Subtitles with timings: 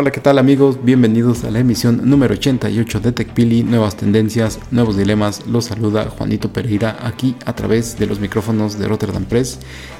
[0.00, 0.78] Hola, ¿qué tal amigos?
[0.84, 5.44] Bienvenidos a la emisión número 88 de TechPili, nuevas tendencias, nuevos dilemas.
[5.48, 9.58] Los saluda Juanito Pereira aquí a través de los micrófonos de Rotterdam Press.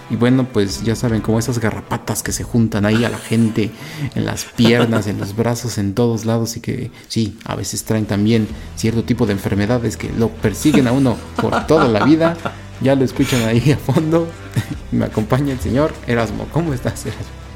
[0.08, 3.72] Y bueno, pues ya saben, como esas garrapatas que se juntan ahí a la gente,
[4.14, 8.06] en las piernas, en los brazos, en todos lados y que sí, a veces traen
[8.06, 12.36] también cierto tipo de enfermedades que lo persiguen a uno por toda la vida.
[12.80, 14.28] Ya lo escuchan ahí a fondo.
[14.92, 16.46] Me acompaña el señor Erasmo.
[16.52, 17.47] ¿Cómo estás, Erasmo?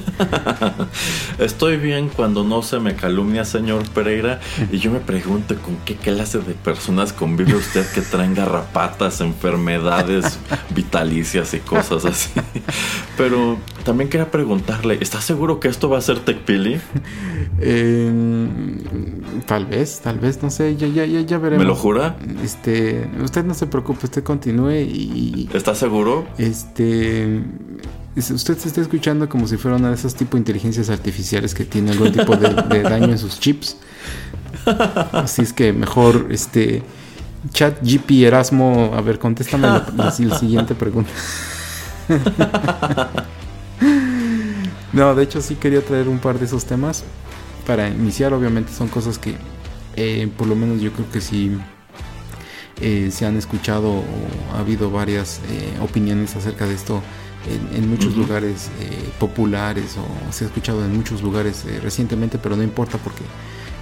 [1.38, 4.40] Estoy bien cuando no se me calumnia, señor Pereira,
[4.70, 10.38] y yo me pregunto con qué clase de personas convive usted que traen garrapatas, enfermedades
[10.70, 12.30] vitalicias y cosas así.
[13.16, 16.80] Pero también quería preguntarle, ¿está seguro que esto va a ser TechPili?
[17.60, 18.10] Eh,
[19.46, 21.64] tal vez, tal vez, no sé, ya, ya, ya, veremos.
[21.64, 22.16] ¿Me lo jura?
[22.42, 25.48] Este, usted no se preocupe, usted continúe y...
[25.52, 26.26] ¿Está seguro?
[26.38, 27.42] Este
[28.16, 31.64] usted se está escuchando como si fuera una de esas tipo de inteligencias artificiales que
[31.64, 33.76] tiene algún tipo de, daño en sus chips.
[35.12, 36.82] Así es que mejor, este,
[37.52, 41.10] chat GP Erasmo, a ver, contéstame la, siguiente pregunta.
[44.92, 47.04] no, de hecho sí quería traer un par de esos temas
[47.66, 48.34] para iniciar.
[48.34, 49.36] Obviamente son cosas que,
[49.96, 51.56] eh, por lo menos yo creo que sí
[52.80, 54.04] eh, se han escuchado o
[54.54, 57.00] ha habido varias eh, opiniones acerca de esto
[57.46, 62.56] en, muchos lugares eh, populares o se ha escuchado en muchos lugares eh, recientemente, pero
[62.56, 63.22] no importa porque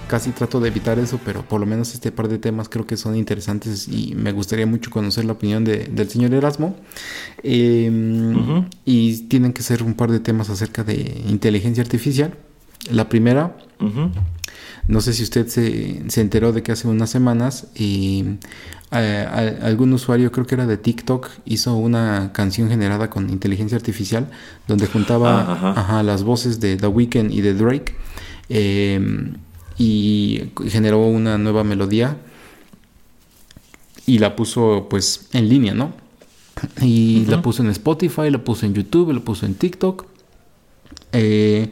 [0.07, 2.97] casi trato de evitar eso, pero por lo menos este par de temas creo que
[2.97, 6.75] son interesantes y me gustaría mucho conocer la opinión del señor Erasmo.
[7.43, 12.33] Em, y tienen que ser un par de temas acerca de inteligencia artificial.
[12.91, 13.55] La primera,
[14.87, 18.37] no sé si usted se, se, enteró de que hace unas semanas y
[18.91, 24.29] algún usuario, creo que era de TikTok, hizo una canción generada con inteligencia artificial
[24.67, 27.95] donde juntaba las voces de The Weeknd y de Drake
[28.49, 29.35] em,
[29.77, 32.17] y generó una nueva melodía
[34.05, 35.93] y la puso pues en línea, ¿no?
[36.81, 40.05] Y la puso en Spotify, la puso en YouTube, la puso en TikTok.
[41.13, 41.71] Eh,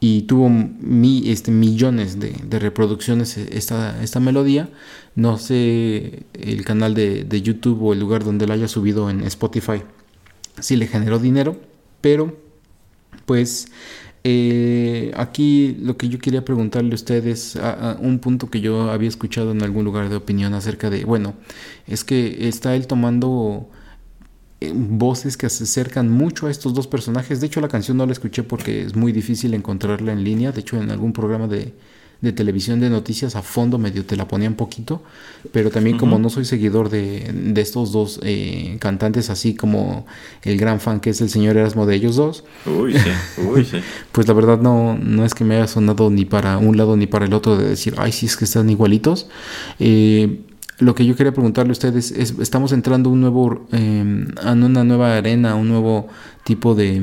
[0.00, 4.68] y tuvo mi, este, millones de, reproducciones esta, esta melodía.
[5.14, 9.82] No sé el canal de, YouTube o el lugar donde la haya subido en Spotify
[10.60, 11.56] si le generó dinero,
[12.00, 12.36] pero
[13.26, 13.68] pues
[14.24, 19.08] eh, aquí lo que yo quería preguntarle a ustedes, a, un punto que yo había
[19.08, 21.34] escuchado en algún lugar de opinión acerca de, bueno,
[21.86, 23.68] es que está él tomando
[24.60, 27.40] voces que se acercan mucho a estos dos personajes.
[27.40, 30.52] De hecho, la canción no la escuché porque es muy difícil encontrarla en línea.
[30.52, 31.72] De hecho, en algún programa de,
[32.34, 35.00] televisión de noticias a fondo medio te la ponía un poquito.
[35.52, 40.06] Pero también como no soy seguidor de, estos dos eh, cantantes, así como
[40.42, 42.42] el gran fan que es el señor Erasmo de ellos dos.
[44.10, 47.06] pues la verdad no, no es que me haya sonado ni para un lado ni
[47.06, 49.28] para el otro de decir, ay, sí es que están igualitos.
[49.78, 50.40] Eh,
[50.78, 54.84] lo que yo quería preguntarle a ustedes es, estamos entrando un nuevo, em, a una
[54.84, 56.08] nueva arena, un nuevo
[56.44, 57.00] tipo de,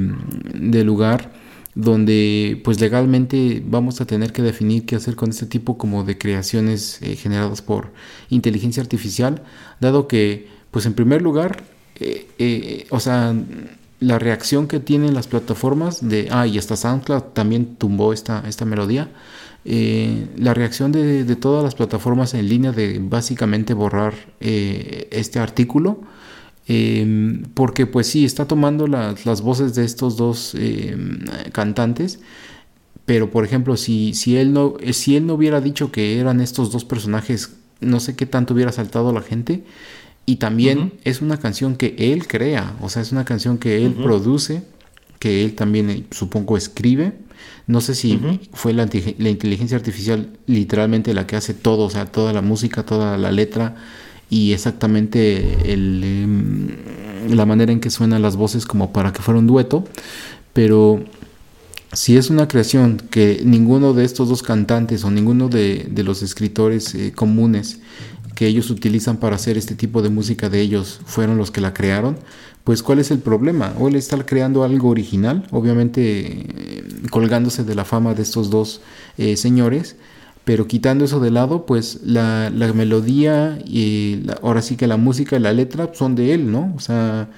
[0.84, 1.34] lugar
[1.76, 6.18] donde pues legalmente vamos a tener que definir qué hacer con este tipo como de
[6.18, 7.92] creaciones eh, generadas por
[8.30, 9.44] inteligencia artificial,
[9.82, 11.64] dado que pues en primer lugar,
[12.00, 13.36] eh, eh, o sea,
[14.00, 18.66] la reacción que tienen las plataformas de, ah, y hasta SoundCloud también tumbó esta, esta
[18.66, 19.10] melodía,
[19.64, 26.02] eh, la reacción de, todas las plataformas en línea de básicamente borrar eh, este artículo.
[26.68, 31.20] Em, porque pues sí, está tomando las, voces de estos dos em,
[31.52, 32.20] cantantes.
[33.06, 36.72] Pero por ejemplo, si, si, él no, si él no hubiera dicho que eran estos
[36.72, 39.64] dos personajes, no sé qué tanto hubiera saltado la gente.
[40.26, 43.94] Y también es una canción que él crea, o sea, es una canción que él
[43.94, 44.64] produce,
[45.20, 47.14] que él también eh, supongo escribe.
[47.68, 48.20] No sé si
[48.54, 53.18] fue la, inteligencia artificial literalmente la que hace todo, o sea, toda la música, toda
[53.18, 53.76] la letra
[54.30, 59.40] y exactamente el, em, la manera en que suenan las voces como para que fuera
[59.40, 59.84] un dueto,
[60.54, 61.04] pero
[61.94, 66.94] si es una creación que ninguno de estos dos cantantes o ninguno de, los escritores
[66.94, 67.80] eh, comunes
[68.36, 71.74] que ellos utilizan para hacer este tipo de música de ellos fueron los que la
[71.74, 72.18] crearon,
[72.66, 73.74] pues ¿cuál es el problema?
[73.80, 78.82] O él está creando algo original, obviamente eh, colgándose de la fama de estos dos
[79.18, 79.96] eh, señores,
[80.44, 85.40] pero quitando eso de lado, pues la, melodía y ahora sí que la música y
[85.40, 86.74] la letra son de él, ¿no?
[86.76, 87.30] O sea,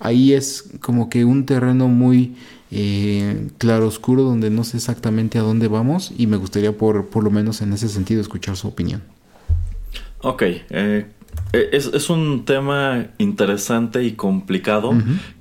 [0.00, 2.34] ahí es como que un terreno muy
[2.70, 7.22] eh, claro oscuro donde no sé exactamente a dónde vamos y me gustaría por, por
[7.22, 9.02] lo menos en ese sentido escuchar su opinión.
[10.22, 11.06] Ok, eh,
[11.52, 14.92] eh, es, un tema interesante y complicado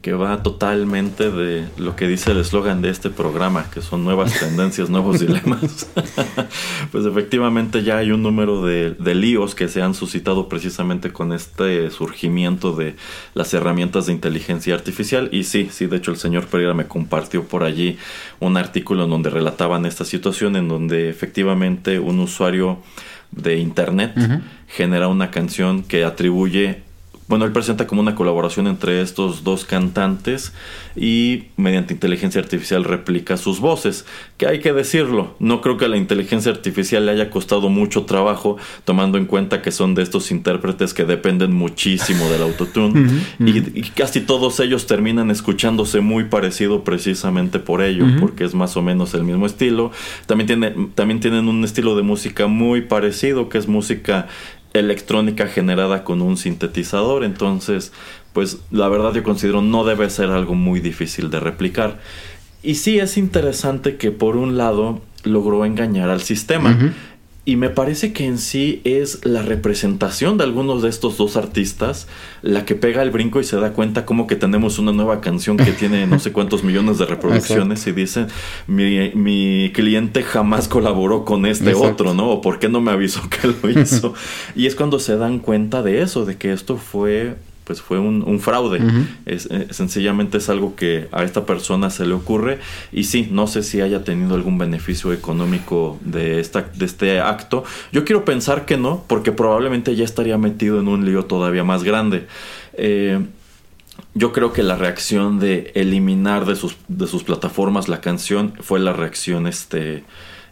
[0.01, 4.39] que va totalmente de lo que dice el eslogan de este programa, que son nuevas
[4.39, 5.89] tendencias, nuevos dilemas.
[6.91, 11.33] pues efectivamente ya hay un número de, de, líos que se han suscitado precisamente con
[11.33, 12.95] este surgimiento de
[13.33, 15.29] las herramientas de inteligencia artificial.
[15.31, 17.97] Y sí, sí, de hecho el señor Pereira me compartió por allí
[18.39, 22.79] un artículo en donde relataban esta situación, en donde efectivamente un usuario
[23.35, 24.13] de internet
[24.67, 26.84] genera una canción que atribuye
[27.27, 30.53] bueno, él presenta como una colaboración entre estos dos cantantes
[30.95, 34.05] y mediante inteligencia artificial replica sus voces.
[34.37, 38.03] Que hay que decirlo, no creo que a la inteligencia artificial le haya costado mucho
[38.03, 43.81] trabajo, tomando en cuenta que son de estos intérpretes que dependen muchísimo del autotune y,
[43.95, 49.15] casi todos ellos terminan escuchándose muy parecido precisamente por ello, porque es más o menos
[49.15, 49.91] el mismo estilo.
[50.27, 54.27] También, tiene, también tienen un estilo de música muy parecido, que es música
[54.79, 57.23] electrónica generada con un sintetizador.
[57.23, 57.91] Entonces,
[58.33, 61.99] pues la verdad yo considero no debe ser algo muy difícil de replicar.
[62.61, 66.93] Y sí es interesante que por un lado logró engañar al sistema.
[67.47, 72.07] Y me parece que en sí es la representación de algunos de estos dos artistas
[72.41, 75.55] la que pega el brinco y se da cuenta como que tenemos una nueva canción
[75.55, 78.27] que tiene no sé cuántos millones de reproducciones y dicen
[78.65, 82.31] mi, mi, cliente jamás colaboró con este otro, ¿no?
[82.31, 84.15] O por qué no me avisó que lo hizo.
[84.55, 88.39] y es cuando se dan cuenta de eso, de que esto fue pues fue un,
[88.39, 88.79] fraude.
[89.25, 92.59] es, eh, sencillamente es algo que a esta persona se le ocurre
[92.91, 97.63] y sí, no sé si haya tenido algún beneficio económico de, esta, de este acto.
[97.91, 101.83] Yo quiero pensar que no, porque probablemente ya estaría metido en un lío todavía más
[101.83, 102.27] grande.
[102.73, 103.19] Eh,
[104.13, 108.79] yo creo que la reacción de eliminar de sus, de sus plataformas la canción fue
[108.79, 110.03] la reacción este,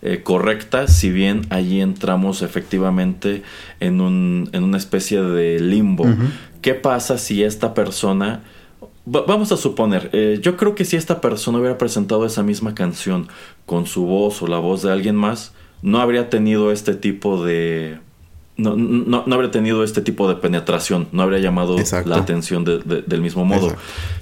[0.06, 3.42] eh, correcta, si bien allí entramos efectivamente
[3.80, 6.06] en, un, en una especie de limbo.
[6.62, 8.44] ¿Qué pasa si esta persona...
[9.06, 13.28] vamos a suponer, eh, yo creo que si esta persona hubiera presentado esa misma canción
[13.66, 18.00] con su voz o la voz de alguien más, no habría tenido este tipo de...
[18.56, 23.46] No, no, habría tenido este tipo de penetración, no habría llamado la atención del mismo
[23.46, 23.76] modo.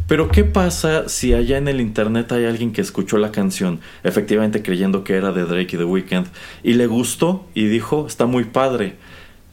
[0.08, 4.62] Pero ¿qué pasa si allá en el internet hay alguien que escuchó la canción, efectivamente
[4.62, 6.28] creyendo que era de Drake y The Weeknd,
[6.64, 8.96] y le gustó y dijo, está muy padre?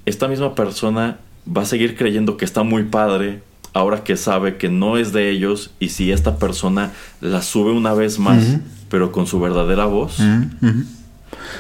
[0.07, 3.43] Esta misma persona va a seguir creyendo que está muy padre
[3.73, 7.95] ahora que sabe que no es de ellos y si esta persona la sube una
[7.95, 8.59] vez más,
[8.89, 10.19] pero con su verdadera voz.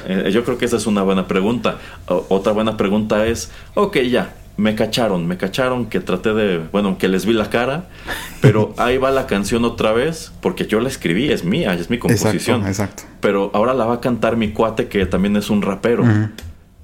[0.06, 1.78] Eh, yo creo que esa es una buena pregunta.
[2.06, 7.08] otra buena pregunta es, ok, ya, me cacharon, me cacharon que traté de, bueno, que
[7.08, 7.84] les vi la cara,
[8.40, 11.98] pero ahí va la canción otra vez, porque yo la escribí, es mía, es mi
[11.98, 12.66] composición.
[12.66, 16.04] Exacto, Pero ahora la va a cantar mi cuate que también es un rapero.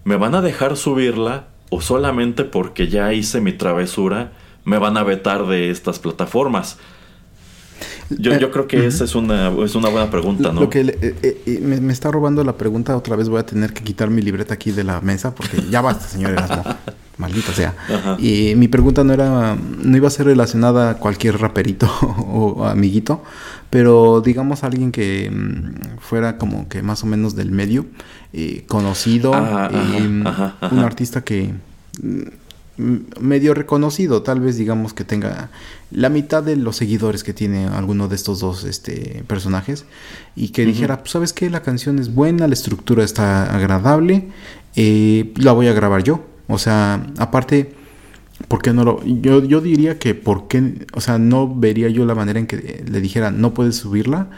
[0.04, 4.32] ¿Me van a dejar subirla o solamente porque ya hice mi travesura
[4.64, 6.78] me van a vetar de estas plataformas?
[8.10, 10.60] Yo, yo creo que esa es una, es una buena pregunta, ¿no?
[10.60, 13.82] Lo que eh, eh, me, está robando la pregunta, otra vez voy a tener que
[13.82, 16.64] quitar mi libreta aquí de la mesa porque ya basta, señor Erasmo.
[17.16, 17.74] Maldita sea.
[18.18, 23.22] Y mi pregunta no era, no iba a ser relacionada a cualquier raperito o amiguito,
[23.70, 27.86] pero digamos alguien que mm, fuera como que más o menos del medio,
[28.32, 31.52] eh, conocido, un artista que
[32.02, 35.50] mm, medio reconocido, tal vez digamos que tenga
[35.94, 39.86] la mitad de los seguidores que tiene alguno de estos dos este, personajes
[40.36, 44.28] y que dijera, pues sabes que la canción es buena, la estructura está agradable,
[44.76, 47.72] eh, la voy a grabar yo o sea, aparte,
[48.48, 49.02] ¿por qué no lo...?
[49.04, 50.86] Yo, yo diría que por qué...
[50.92, 54.28] O sea, no vería yo la manera en que le dijera, no puedes subirla,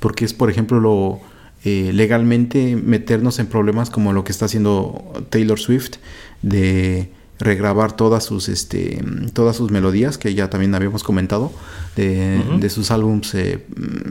[0.00, 1.20] porque es, por ejemplo, lo...
[1.64, 5.94] Eh, legalmente meternos en problemas como lo que está haciendo Taylor Swift
[6.42, 11.52] de regrabar todas sus este todas sus melodías que ya también habíamos comentado
[11.96, 13.64] de, sus álbums eh,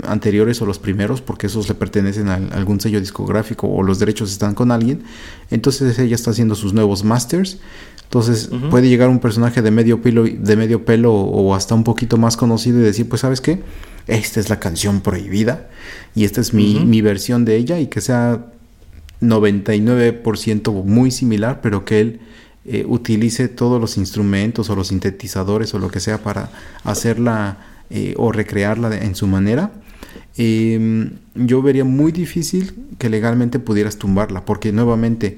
[0.07, 4.31] anteriores o los primeros porque esos le pertenecen a algún sello discográfico o los derechos
[4.31, 5.03] están con alguien.
[5.51, 7.59] Entonces ella está haciendo sus nuevos masters.
[8.03, 12.17] Entonces puede llegar un personaje de medio pelo, de medio pelo o hasta un poquito
[12.17, 13.61] más conocido y decir, pues sabes qué,
[14.07, 15.67] esta es la canción prohibida
[16.13, 18.45] y esta es mi, versión de ella y que sea
[19.21, 22.19] 99% muy similar, pero que él
[22.65, 26.49] eh, utilice todos los instrumentos o los sintetizadores o lo que sea para
[26.83, 27.57] hacerla
[27.89, 29.71] eh, o recrearla en su manera.
[30.37, 35.37] Em, yo vería muy difícil que legalmente pudieras tumbarla, porque nuevamente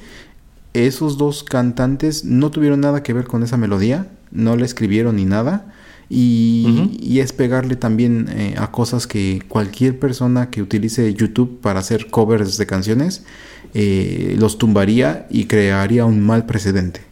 [0.73, 5.25] esos dos cantantes no tuvieron nada que ver con esa melodía, no la escribieron ni
[5.25, 5.73] nada.
[6.09, 12.09] Y, es pegarle también eh, a cosas que cualquier persona que utilice YouTube para hacer
[12.09, 13.25] covers de canciones
[13.73, 17.06] eh, los tumbaría y crearía un mal precedente.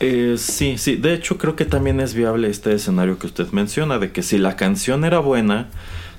[0.00, 0.96] Eh, sí, sí.
[0.96, 4.38] De hecho, creo que también es viable este escenario que usted menciona, de que si
[4.38, 5.68] la canción era buena,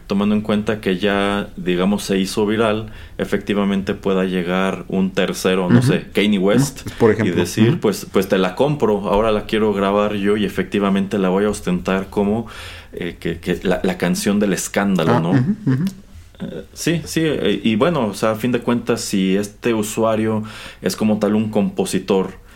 [0.08, 5.82] tomando en cuenta que ya, digamos, se hizo viral, efectivamente pueda llegar un tercero, no
[5.82, 7.36] sé, Kanye West, Por ejemplo.
[7.36, 11.30] y decir, pues, pues te la compro, ahora la quiero grabar yo y efectivamente la
[11.30, 12.48] voy a ostentar como
[12.94, 15.36] eh, que, la, canción del escándalo, ah, ¿no?
[15.36, 20.44] Eh, sí, sí, eh, y bueno, o sea, a fin de cuentas, si este usuario
[20.82, 22.47] es como tal un compositor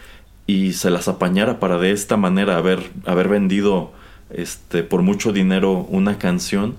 [0.52, 3.94] y se las apañara para de esta manera haber, haber vendido
[4.32, 6.76] este, por mucho dinero una canción,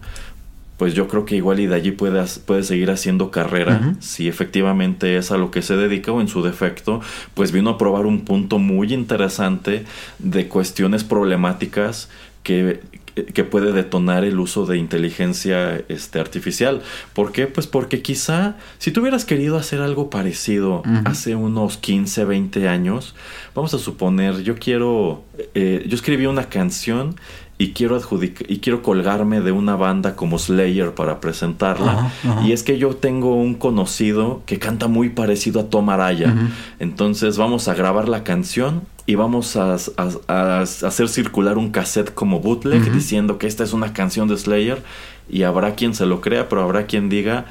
[0.76, 5.16] pues yo creo que igual y de allí puede, puede seguir haciendo carrera, si efectivamente
[5.16, 7.00] es a lo que se dedica o en su defecto,
[7.32, 9.86] pues vino a probar un punto muy interesante
[10.18, 12.10] de cuestiones problemáticas
[12.42, 12.80] que,
[13.14, 16.82] que puede detonar el uso de inteligencia este, artificial.
[17.12, 17.46] ¿Por qué?
[17.46, 23.14] Pues porque quizá si tú hubieras querido hacer algo parecido hace unos 15, 20 años,
[23.54, 27.16] vamos a suponer, yo quiero, eh, yo escribí una canción
[27.58, 32.10] y quiero adjudicar y quiero colgarme de una banda como Slayer para presentarla.
[32.44, 36.34] Y es que yo tengo un conocido que canta muy parecido a Tom Araya.
[36.80, 42.92] Entonces vamos a grabar la canción y vamos a, hacer circular un cassette como bootleg
[42.92, 44.82] diciendo que esta es una canción de Slayer
[45.28, 47.46] y habrá quien se lo crea pero habrá quien diga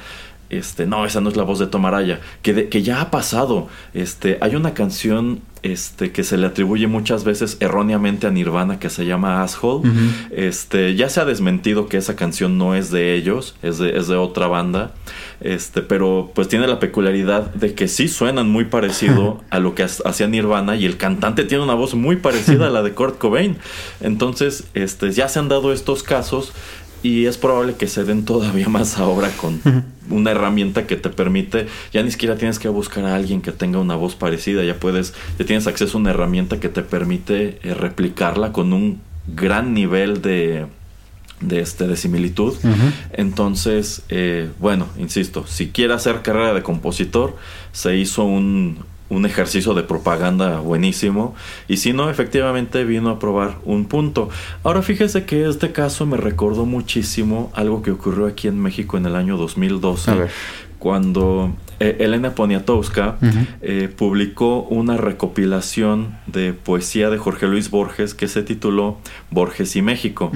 [0.52, 3.68] este, no, esa no es la voz de Tomaraya, que, que ya ha pasado.
[3.94, 8.90] Este, hay una canción este, que se le atribuye muchas veces erróneamente a Nirvana que
[8.90, 9.88] se llama Asshole.
[10.32, 14.08] este, ya se ha desmentido que esa canción no es de ellos, es de, es
[14.08, 14.92] de otra banda.
[15.40, 19.84] Este, pero pues tiene la peculiaridad de que sí suenan muy parecido a lo que
[19.84, 23.56] hacía Nirvana y el cantante tiene una voz muy parecida a la de Kurt Cobain.
[24.00, 26.52] Entonces, este, ya se han dado estos casos
[27.02, 29.60] y es probable que se den todavía más ahora con
[30.10, 33.78] una herramienta que te permite, ya ni siquiera tienes que buscar a alguien que tenga
[33.78, 37.74] una voz parecida, ya puedes, ya tienes acceso a una herramienta que te permite eh,
[37.74, 40.66] replicarla con un gran nivel de,
[41.40, 42.54] de, este, de similitud.
[43.12, 47.36] Entonces, eh, bueno, insisto, si quiere hacer carrera de compositor,
[47.72, 48.78] se hizo un,
[49.12, 51.34] un ejercicio de propaganda buenísimo.
[51.68, 54.30] Y si no, efectivamente vino a probar un punto.
[54.64, 59.04] Ahora fíjese que este caso me recordó muchísimo algo que ocurrió aquí en México en
[59.04, 60.12] el año 2012.
[60.78, 63.18] Cuando eh, Elena Poniatowska
[63.60, 68.98] eh, publicó una recopilación de poesía de Jorge Luis Borges que se tituló
[69.30, 70.32] Borges y México,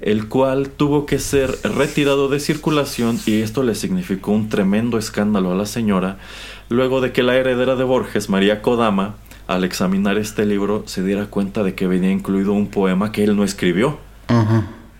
[0.00, 5.52] el cual tuvo que ser retirado de circulación y esto le significó un tremendo escándalo
[5.52, 6.16] a la señora
[6.70, 11.26] luego de que la heredera de Borges, María Kodama, al examinar este libro se diera
[11.26, 13.98] cuenta de que venía incluido un poema que él no escribió.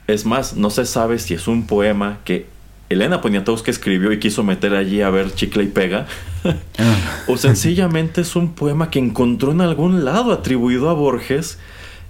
[0.09, 2.49] Es más, no se sabe si es un poema que
[2.89, 6.07] Elena Poniatowska escribió y quiso meter allí a ver chicle y pega,
[7.29, 11.61] o sencillamente es un poema que encontró en algún lado atribuido a Borges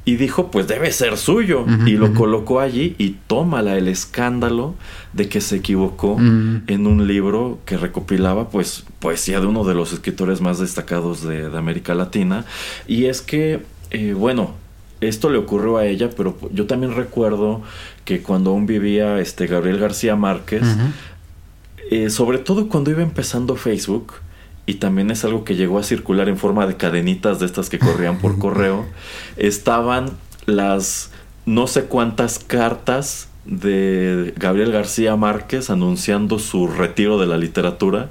[0.05, 1.67] y dijo, pues debe ser suyo.
[1.87, 4.75] y lo colocó allí y tómala el escándalo
[5.13, 9.93] de que se equivocó en un libro que recopilaba pues poesía de uno de los
[9.93, 12.45] escritores más destacados de, América Latina.
[12.87, 14.55] Y es que, eh, bueno,
[15.01, 17.63] esto le ocurrió a ella, pero yo también recuerdo
[18.05, 20.63] que cuando aún vivía este Gabriel García Márquez,
[21.91, 24.15] eh, sobre todo cuando iba empezando Facebook,
[24.71, 27.81] y también es algo que llegó a circular en forma de cadenitas de estas que
[27.81, 28.87] corrían por correo,
[29.37, 30.11] estaban
[30.47, 31.11] las
[31.45, 38.11] no sé cuántas cartas de Gabriel García Márquez anunciando su retiro de la literatura.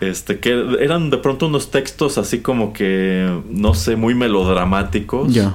[0.00, 5.32] Este, que eran de pronto unos textos así como que, no sé, muy melodramáticos.
[5.32, 5.54] Ya.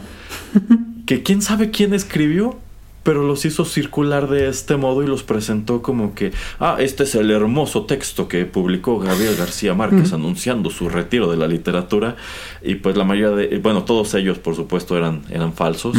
[1.06, 2.58] que quién sabe quién escribió
[3.04, 7.16] pero los hizo circular de este modo y los presentó como que, ah, este es
[7.16, 12.16] el hermoso texto que publicó Gabriel García Márquez anunciando su retiro de la literatura.
[12.62, 15.98] Y pues la mayoría de, bueno, todos ellos por supuesto eran, eran falsos.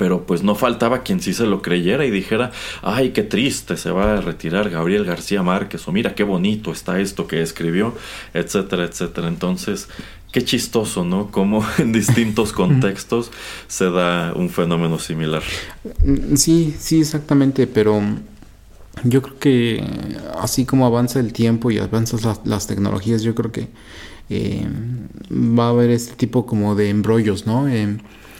[0.00, 3.90] Pero pues no faltaba quien sí se lo creyera y dijera, ay, qué triste, se
[3.90, 7.94] va a retirar Gabriel García Márquez, o mira qué bonito está esto que escribió,
[8.32, 9.28] etcétera, etcétera.
[9.28, 9.88] Entonces,
[10.32, 11.30] qué chistoso, ¿no?
[11.30, 13.30] Cómo en distintos contextos
[13.68, 15.42] se da un fenómeno similar.
[16.02, 18.00] Mm, sí, sí, exactamente, pero
[19.04, 19.84] yo creo que
[20.40, 23.68] así como avanza el tiempo y avanzan las, tecnologías, yo creo que
[24.30, 24.66] eh,
[25.30, 27.68] va a haber este tipo como de embrollos, ¿no?
[27.68, 27.98] Eh,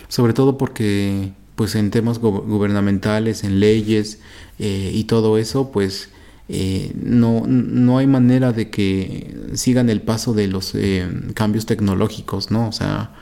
[0.08, 4.18] sobre todo porque pues en temas gubernamentales, en leyes
[4.58, 6.08] eh, y todo eso, pues
[6.48, 12.50] eh, no, no hay manera de que sigan el paso de los eh, cambios tecnológicos,
[12.50, 12.66] ¿no?
[12.66, 13.14] O sea,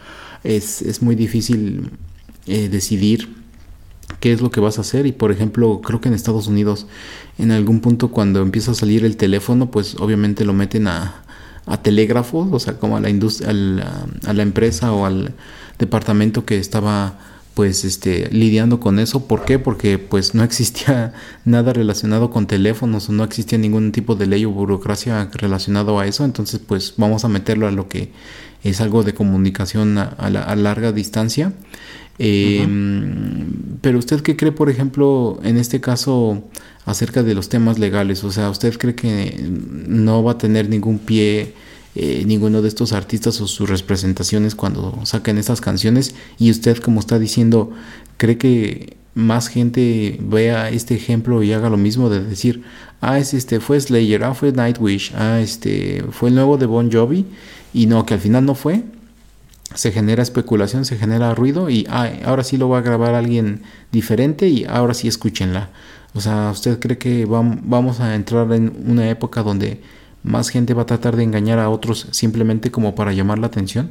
[0.45, 1.91] es, es muy difícil
[2.47, 3.29] decidir
[4.21, 6.87] qué es lo que vas a hacer y por ejemplo creo que en Estados Unidos
[7.39, 11.25] en algún punto cuando empieza a salir el teléfono pues obviamente lo meten a,
[11.67, 15.35] a telégrafos o sea como a la industria a la empresa o al
[15.79, 17.19] departamento que estaba
[17.59, 19.27] pues este lidiando con eso.
[19.27, 19.59] ¿por qué?
[19.59, 21.13] porque pues no existía
[21.45, 26.07] nada relacionado con teléfonos o no existía ningún tipo de ley o burocracia relacionado a
[26.07, 26.25] eso.
[26.25, 28.13] Entonces pues vamos a meterlo a lo que
[28.63, 31.53] es algo de comunicación a, larga distancia.
[32.21, 36.45] Em, pero usted qué cree por ejemplo en este caso
[36.85, 39.37] acerca de los temas legales o sea usted cree que
[39.87, 41.55] no va a tener ningún pie
[41.95, 46.15] eh, ninguno de estos artistas o sus representaciones cuando saquen estas canciones.
[46.39, 47.73] Y usted como está diciendo
[48.19, 52.63] cree que más gente vea este ejemplo y haga lo mismo de decir
[53.01, 56.89] ah es este fue Slayer ah fue Nightwish ah este fue el nuevo de Bon
[56.93, 57.27] Jovi
[57.73, 58.85] y no que al final no fue.
[59.75, 63.63] Se genera especulación se genera ruido y ah, ahora sí lo va a grabar alguien
[63.93, 65.71] diferente y ahora sí escúchenla
[66.15, 69.81] o sea usted cree que vamos a entrar en una época donde
[70.23, 73.91] más gente va a tratar de engañar a otros simplemente como para llamar la atención?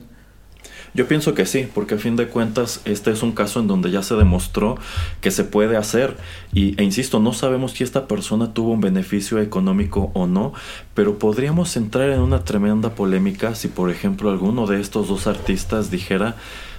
[0.94, 3.92] Yo pienso que sí, porque a fin de cuentas este es un caso en donde
[3.92, 4.78] ya se demostró
[5.22, 6.18] que se puede hacer.
[6.54, 10.54] Y, e insisto, no sabemos si esta persona tuvo un beneficio económico o no,
[10.94, 15.92] pero podríamos entrar en una tremenda polémica si, por ejemplo, alguno de estos dos artistas
[15.92, 16.36] dijera,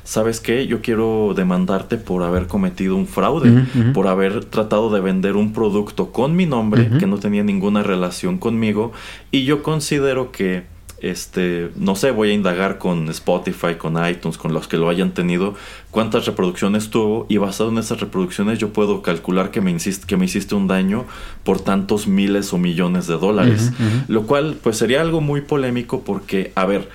[0.09, 0.67] ¿sabes qué?
[0.67, 6.13] Yo quiero demandarte por haber cometido un fraude, por haber tratado de vender un producto
[6.13, 8.93] con mi nombre que no tenía ninguna relación conmigo
[9.31, 10.65] y yo considero que
[11.01, 15.13] este, no sé, voy a indagar con Spotify, con iTunes, con los que lo hayan
[15.13, 15.55] tenido,
[15.91, 20.25] cuántas reproducciones tuvo y basado en esas reproducciones yo puedo calcular que me, que me
[20.25, 21.05] hiciste un daño
[21.45, 23.73] por tantos miles o millones de dólares.
[24.09, 26.89] Lo cual pues sería algo muy polémico porque, a ver,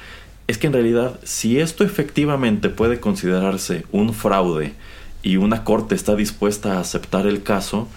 [0.47, 4.73] es que en realidad si esto efectivamente puede considerarse un fraude
[5.21, 7.87] y una corte está dispuesta a aceptar el caso,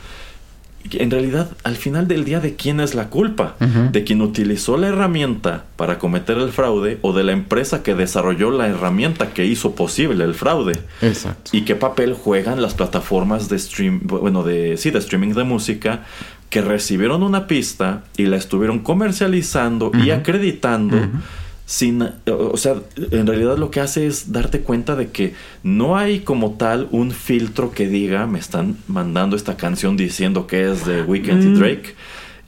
[0.93, 3.57] en realidad al final del día de quién es la culpa,
[3.93, 8.51] de quien utilizó la herramienta para cometer el fraude o de la empresa que desarrolló
[8.51, 10.79] la herramienta que hizo posible el fraude.
[11.03, 11.51] Exacto.
[11.53, 16.05] Y qué papel juegan las plataformas de stream, bueno, de sí, de streaming de música
[16.51, 20.97] que recibieron una pista y la estuvieron comercializando y acreditando
[21.67, 26.21] sin, o sea, en realidad lo que hace es darte cuenta de que no hay
[26.21, 31.03] como tal un filtro que diga, me están mandando esta canción diciendo que es de
[31.03, 31.59] Weekend y mm.
[31.59, 31.95] Drake,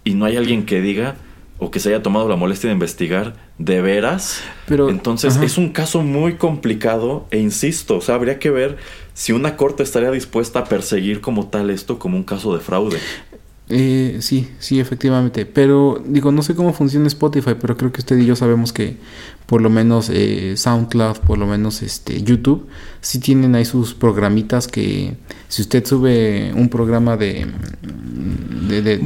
[0.04, 1.16] y no hay alguien que diga
[1.58, 4.40] o que se haya tomado la molestia de investigar de veras.
[4.66, 8.76] Pero, Entonces es un caso muy complicado e insisto, o sea, habría que ver
[9.14, 12.98] si una corte estaría dispuesta a perseguir como tal esto como un caso de fraude.
[13.70, 15.44] Eh, sí, sí, efectivamente.
[15.46, 18.96] Pero digo, no sé cómo funciona Spotify, pero creo que usted y yo sabemos que
[19.46, 22.66] por lo menos eh, SoundCloud, por lo menos este YouTube,
[23.00, 25.16] sí tienen ahí sus programitas que
[25.48, 27.46] si usted sube un programa de...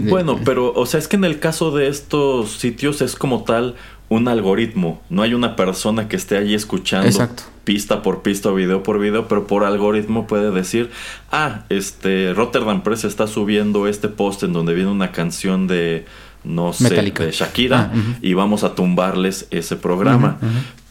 [0.08, 3.76] bueno, pero o sea, es que en el caso de estos sitios es como tal
[4.12, 7.28] un algoritmo, no hay una persona que esté allí escuchando
[7.64, 10.90] pista por pista o video por video, pero por algoritmo puede decir,
[11.30, 16.04] ah, este Rotterdam Press está subiendo este post en donde viene una canción de
[16.44, 20.38] no sé, de Shakira ah, y vamos a tumbarles ese programa.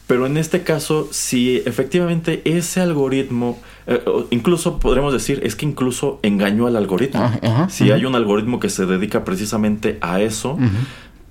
[0.08, 6.18] Pero en este caso, si efectivamente ese algoritmo, eh, incluso podremos decir, es que incluso
[6.22, 7.30] engañó al algoritmo.
[7.42, 10.58] Ah, si hay un algoritmo que se dedica precisamente a eso,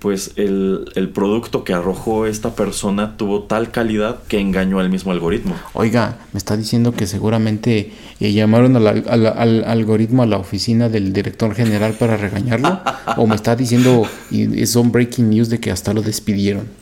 [0.02, 5.56] pues el, producto que arrojó esta persona tuvo tal calidad que engañó al mismo algoritmo.
[5.74, 11.54] Oiga, me está diciendo que seguramente eh, llamaron al, algoritmo a la oficina del director
[11.54, 12.82] general para regañarlo.
[13.18, 16.82] o me está diciendo, y son breaking news de que hasta lo despidieron.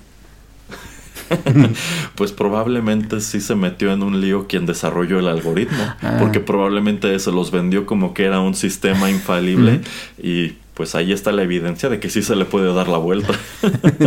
[2.16, 6.18] pues probablemente sí se metió en un lío quien desarrolló el algoritmo, ah.
[6.20, 9.82] porque probablemente se los vendió como que era un sistema infalible
[10.22, 13.34] y pues ahí está la evidencia de que sí se le puede dar la vuelta.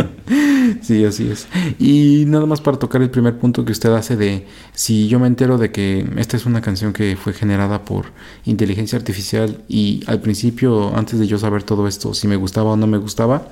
[0.81, 1.47] sí, así es.
[1.77, 5.27] Y nada más para tocar el primer punto que usted hace de si yo me
[5.27, 8.07] entero de que esta es una canción que fue generada por
[8.45, 12.75] inteligencia artificial y al principio, antes de yo saber todo esto, si me gustaba o
[12.75, 13.49] no me gustaba,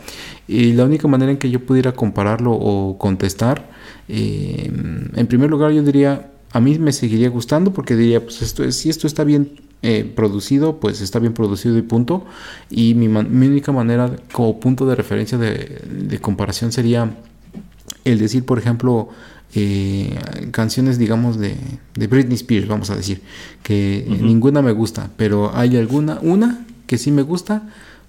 [0.47, 3.69] y la única manera en que yo pudiera compararlo o contestar,
[4.07, 4.71] eh,
[5.13, 8.89] en primer lugar yo diría, a mí me seguiría gustando porque diría, pues esto si
[8.89, 12.25] esto está bien eh, producido, pues está bien producido y punto.
[12.69, 17.15] Y mi, única manera como punto de referencia de, comparación sería
[18.05, 19.09] el decir, por ejemplo,
[19.55, 20.19] eh,
[20.51, 21.55] canciones, digamos, de,
[21.95, 23.21] de, Britney Spears, vamos a decir,
[23.63, 27.63] que ninguna me gusta, pero hay alguna, una que sí me gusta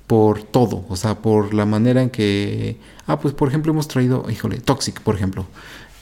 [0.06, 4.26] por todo, o sea, por la manera en que, ah, pues por ejemplo hemos traído,
[4.30, 5.46] híjole, Toxic, por ejemplo,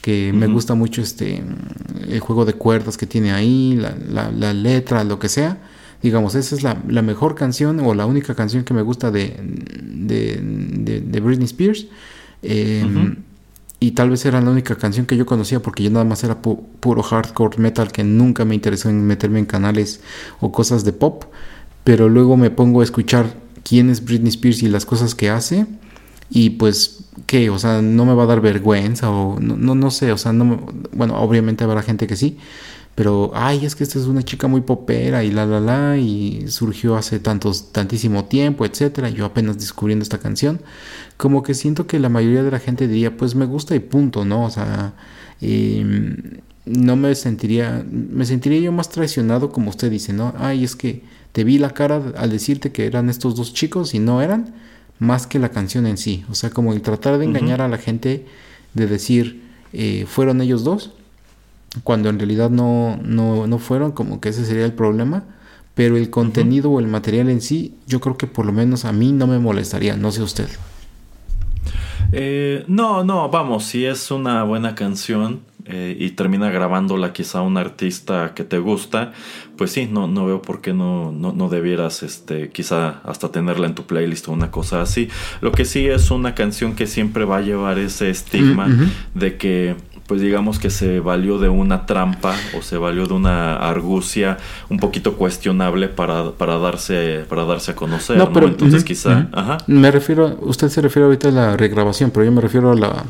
[0.01, 1.43] que me gusta mucho este
[2.07, 5.59] el juego de cuerdas que tiene ahí, la, la, letra, lo que sea.
[6.01, 11.19] Digamos, esa es la, mejor canción o la única canción que me gusta de, de,
[11.19, 11.85] Britney Spears.
[12.41, 13.17] Em,
[13.79, 16.41] y tal vez era la única canción que yo conocía porque yo nada más era
[16.41, 20.01] puro hardcore metal que nunca me interesó en meterme en canales
[20.39, 21.25] o cosas de pop.
[21.83, 25.67] Pero luego me pongo a escuchar quién es Britney Spears y las cosas que hace
[26.33, 27.49] y pues, ¿qué?
[27.49, 30.65] O sea, no me va a dar vergüenza o no, no, sé, o sea, no,
[30.93, 32.37] bueno, obviamente habrá gente que sí,
[32.95, 36.45] pero, ay, es que esta es una chica muy popera y la, la, la, y
[36.47, 40.61] surgió hace tantos, tantísimo tiempo, etcétera, yo apenas descubriendo esta canción,
[41.17, 44.23] como que siento que la mayoría de la gente diría, pues me gusta y punto,
[44.25, 44.45] ¿no?
[44.45, 44.93] O sea,
[45.41, 50.33] em, no me sentiría, me sentiría yo más traicionado como usted dice, ¿no?
[50.37, 53.99] Ay, es que te vi la cara al decirte que eran estos dos chicos y
[53.99, 54.53] no eran,
[55.01, 56.23] más que la canción en sí.
[56.29, 58.27] O sea, como el tratar de engañar a la gente
[58.75, 59.41] de decir,
[59.73, 60.91] eh, fueron ellos dos,
[61.83, 65.23] cuando en realidad no, no, no fueron, como que ese sería el problema.
[65.73, 68.91] Pero el contenido o el material en sí, yo creo que por lo menos a
[68.91, 70.49] mí no me molestaría, no sé usted.
[72.11, 77.57] Eh, no, no, vamos, si es una buena canción, eh, y termina grabándola quizá un
[77.57, 79.13] artista que te gusta,
[79.57, 83.75] pues sí, no, no veo por qué no, no, debieras este, quizá hasta tenerla en
[83.75, 85.09] tu playlist o una cosa así.
[85.41, 88.67] Lo que sí es una canción que siempre va a llevar ese estigma
[89.13, 89.75] de que
[90.11, 94.77] pues digamos que se valió de una trampa o se valió de una argucia un
[94.77, 98.33] poquito cuestionable para, para darse para darse a conocer, ¿no?
[98.33, 99.29] Pero, Entonces quizá,
[99.67, 103.05] Me refiero, usted se refiere ahorita a la regrabación, pero yo me refiero a la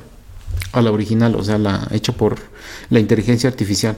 [0.72, 2.38] a la original, o sea, la hecha por
[2.90, 3.98] la inteligencia artificial.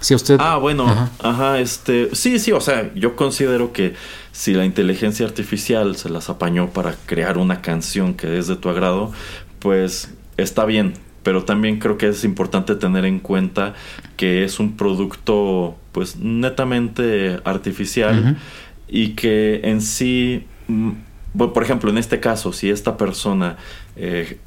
[0.00, 0.38] Si usted...
[0.40, 0.86] Ah, bueno,
[1.18, 1.60] ajá.
[1.60, 3.94] este, sí, sí, o sea, yo considero que
[4.32, 8.70] si la inteligencia artificial se las apañó para crear una canción que es de tu
[8.70, 9.12] agrado,
[9.58, 13.74] pues está bien, pero también creo que es importante tener en cuenta
[14.16, 18.38] que es un producto pues netamente artificial
[18.88, 20.92] y que en sí, mm,
[21.36, 23.58] por ejemplo, en este caso, si esta persona
[23.96, 24.38] eh,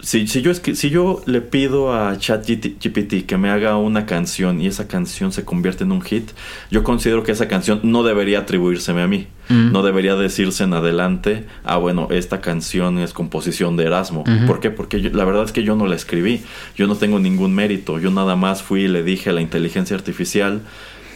[0.00, 4.68] si, si, yo, si yo le pido a ChatGPT que me haga una canción y
[4.68, 6.30] esa canción se convierte en un hit,
[6.70, 9.26] yo considero que esa canción no debería atribuírseme a mí.
[9.48, 9.72] Mm.
[9.72, 14.24] No debería decirse en adelante, ah, bueno, esta canción es composición de Erasmo.
[14.46, 14.70] ¿Por qué?
[14.70, 16.42] Porque la verdad es que yo no la escribí.
[16.76, 17.98] Yo no tengo ningún mérito.
[17.98, 20.60] Yo nada más fui y le dije a la inteligencia artificial,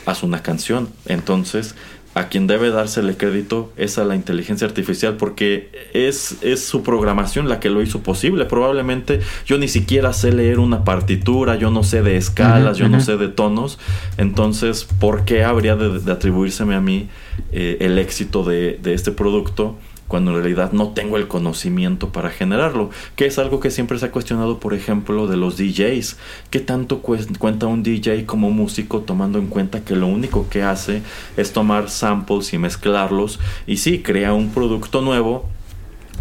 [0.07, 0.89] haz una canción.
[1.07, 1.75] Entonces,
[2.15, 7.49] a quien debe dársele crédito es a la inteligencia artificial porque es, es su programación
[7.49, 8.45] la que lo hizo posible.
[8.45, 13.01] Probablemente yo ni siquiera sé leer una partitura, yo no sé de escalas, yo no
[13.01, 13.79] sé de tonos.
[14.19, 17.09] Entonces, ¿por qué habría de, atribuírseme a mí
[17.51, 19.79] eh, el éxito de, de este producto?
[20.13, 24.05] Cuando en realidad no tengo el conocimiento para generarlo, que es algo que siempre se
[24.05, 26.19] ha cuestionado, por ejemplo, de los DJs.
[26.51, 31.01] ¿Qué tanto cuenta un DJ como músico tomando en cuenta que lo único que hace
[31.39, 35.49] es tomar samples y mezclarlos y sí, crea un producto nuevo,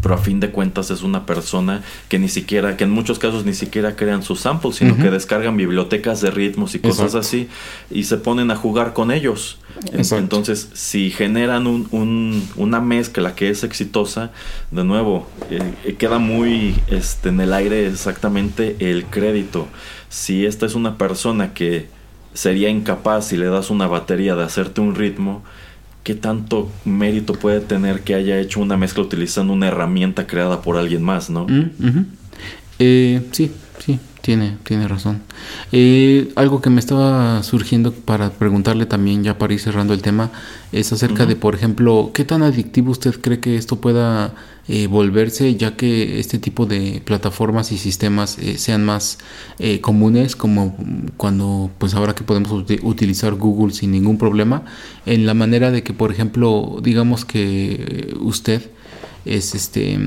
[0.01, 3.45] pero a fin de cuentas es una persona que ni siquiera, que en muchos casos
[3.45, 7.47] ni siquiera crean sus samples, sino que descargan bibliotecas de ritmos y cosas así
[7.89, 9.59] y se ponen a jugar con ellos.
[9.93, 14.31] Entonces, si generan un, una mezcla que es exitosa,
[14.71, 19.67] de nuevo, eh, queda muy este, en el aire exactamente el crédito.
[20.09, 21.87] Si esta es una persona que
[22.33, 25.43] sería incapaz si le das una batería de hacerte un ritmo,
[26.03, 30.77] ¿qué tanto mérito puede tener que haya hecho una mezcla utilizando una herramienta creada por
[30.77, 31.45] alguien más, no?
[31.47, 32.05] Mm,
[32.79, 35.21] eh, sí, sí, Tiene, tiene razón.
[35.71, 40.31] Eh, algo que me estaba surgiendo para preguntarle también, ya para ir cerrando el tema,
[40.71, 44.33] es acerca de, por ejemplo, ¿qué tan adictivo usted cree que esto pueda
[44.73, 49.17] eh, volverse, ya que este tipo de plataformas y sistemas eh, sean más
[49.81, 50.77] comunes, como
[51.17, 54.63] cuando, pues ahora que podemos utilizar Google sin ningún problema,
[55.05, 58.71] en la manera de que, por ejemplo, digamos que usted
[59.25, 59.99] es este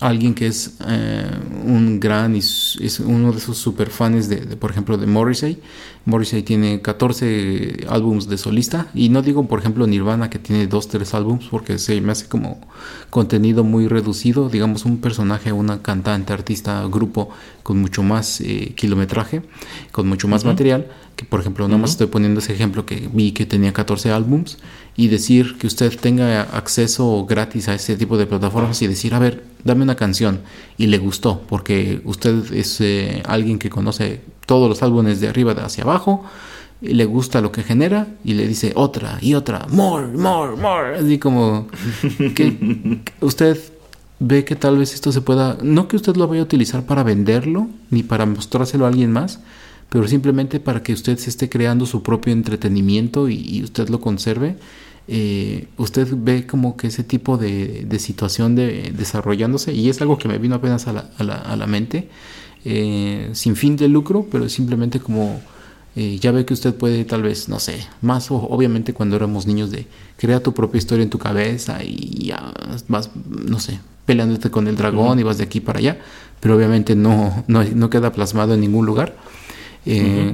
[0.00, 1.30] alguien que es eh,
[1.64, 5.60] un gran y es uno de esos super fans de, por ejemplo de Morrissey
[6.08, 10.88] Morrissey tiene 14 álbums de solista y no digo por ejemplo Nirvana que tiene 2
[10.88, 12.66] 3 álbums porque se me hace como
[13.10, 17.28] contenido muy reducido digamos un personaje una cantante artista grupo
[17.62, 19.42] con mucho más eh, kilometraje
[19.92, 23.32] con mucho más material que por ejemplo nada más estoy poniendo ese ejemplo que vi
[23.32, 24.56] que tenía 14 álbums
[24.96, 29.18] y decir que usted tenga acceso gratis a ese tipo de plataformas y decir a
[29.18, 30.40] ver dame una canción
[30.76, 35.54] y le gustó, porque usted es eh, alguien que conoce todos los álbumes de arriba
[35.54, 35.97] de hacia abajo,
[36.80, 40.96] y le gusta lo que genera y le dice otra y otra, more, more, more,
[40.98, 41.66] así como
[42.34, 43.58] que usted
[44.20, 47.02] ve que tal vez esto se pueda, no que usted lo vaya a utilizar para
[47.02, 49.40] venderlo ni para mostrárselo a alguien más,
[49.88, 54.56] pero simplemente para que usted se esté creando su propio entretenimiento y usted lo conserve
[55.10, 60.28] eh, usted ve como que ese tipo de, situación de, desarrollándose y es algo que
[60.28, 62.10] me vino apenas a la, a la, mente,
[62.66, 65.40] eh, sin fin de lucro, pero simplemente como
[66.00, 69.72] eh, ya ve que usted puede tal vez, no sé, más obviamente cuando éramos niños
[69.72, 72.52] de crear tu propia historia en tu cabeza y ya
[72.86, 75.98] vas, no sé, peleándote con el dragón y vas de aquí para allá,
[76.38, 79.16] pero obviamente no, no, no queda plasmado en ningún lugar.
[79.86, 80.32] Eh,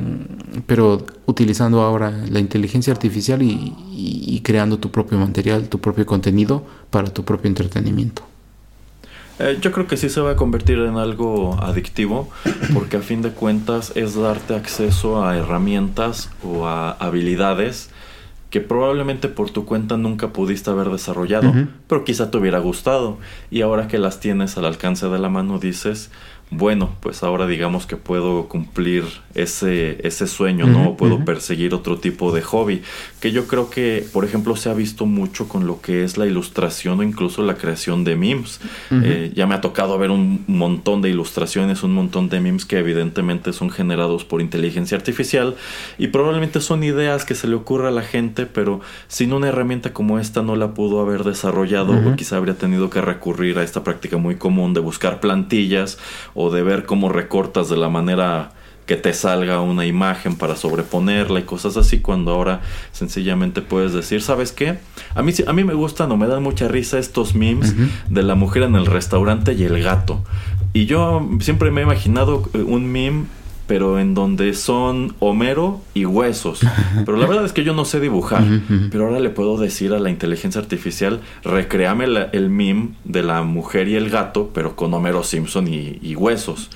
[0.66, 7.08] pero utilizando ahora la inteligencia artificial y, creando tu propio material, tu propio contenido para
[7.08, 8.22] tu propio entretenimiento.
[9.38, 12.30] Eh, yo creo que sí se va a convertir en algo adictivo
[12.72, 17.90] porque a fin de cuentas es darte acceso a herramientas o a habilidades
[18.54, 21.52] que probablemente por tu cuenta nunca pudiste haber desarrollado,
[21.88, 23.18] pero quizá te hubiera gustado.
[23.50, 26.12] Y ahora que las tienes al alcance de la mano dices,
[26.50, 29.02] bueno, pues ahora digamos que puedo cumplir
[29.34, 30.96] ese, ese sueño, ¿no?
[30.96, 32.82] Puedo perseguir otro tipo de hobby,
[33.24, 36.26] que yo creo que, por ejemplo, se ha visto mucho con lo que es la
[36.26, 38.60] ilustración o incluso la creación de memes.
[38.90, 42.76] Eh, ya me ha tocado ver un montón de ilustraciones, un montón de memes que
[42.76, 45.56] evidentemente son generados por inteligencia artificial
[45.96, 49.94] y probablemente son ideas que se le ocurre a la gente, pero sin una herramienta
[49.94, 53.82] como esta no la pudo haber desarrollado o quizá habría tenido que recurrir a esta
[53.84, 55.96] práctica muy común de buscar plantillas
[56.34, 58.52] o de ver cómo recortas de la manera
[58.86, 62.60] que te salga una imagen para sobreponerla y cosas así cuando ahora
[62.92, 64.78] sencillamente puedes decir, ¿sabes qué?
[65.14, 67.74] A mí, a mí me gustan o me dan mucha risa estos memes
[68.08, 70.22] de la mujer en el restaurante y el gato.
[70.72, 73.24] Y yo siempre me he imaginado eh, un meme
[73.66, 76.60] pero en donde son Homero y huesos.
[77.06, 78.44] Pero la verdad es que yo no sé dibujar.
[78.90, 83.88] Pero ahora le puedo decir a la inteligencia artificial, recreame el meme de la mujer
[83.88, 86.70] y el gato, pero con Homero Simpson y, huesos.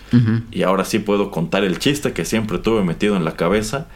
[0.51, 3.87] Y ahora sí puedo contar el chiste que siempre tuve metido en la cabeza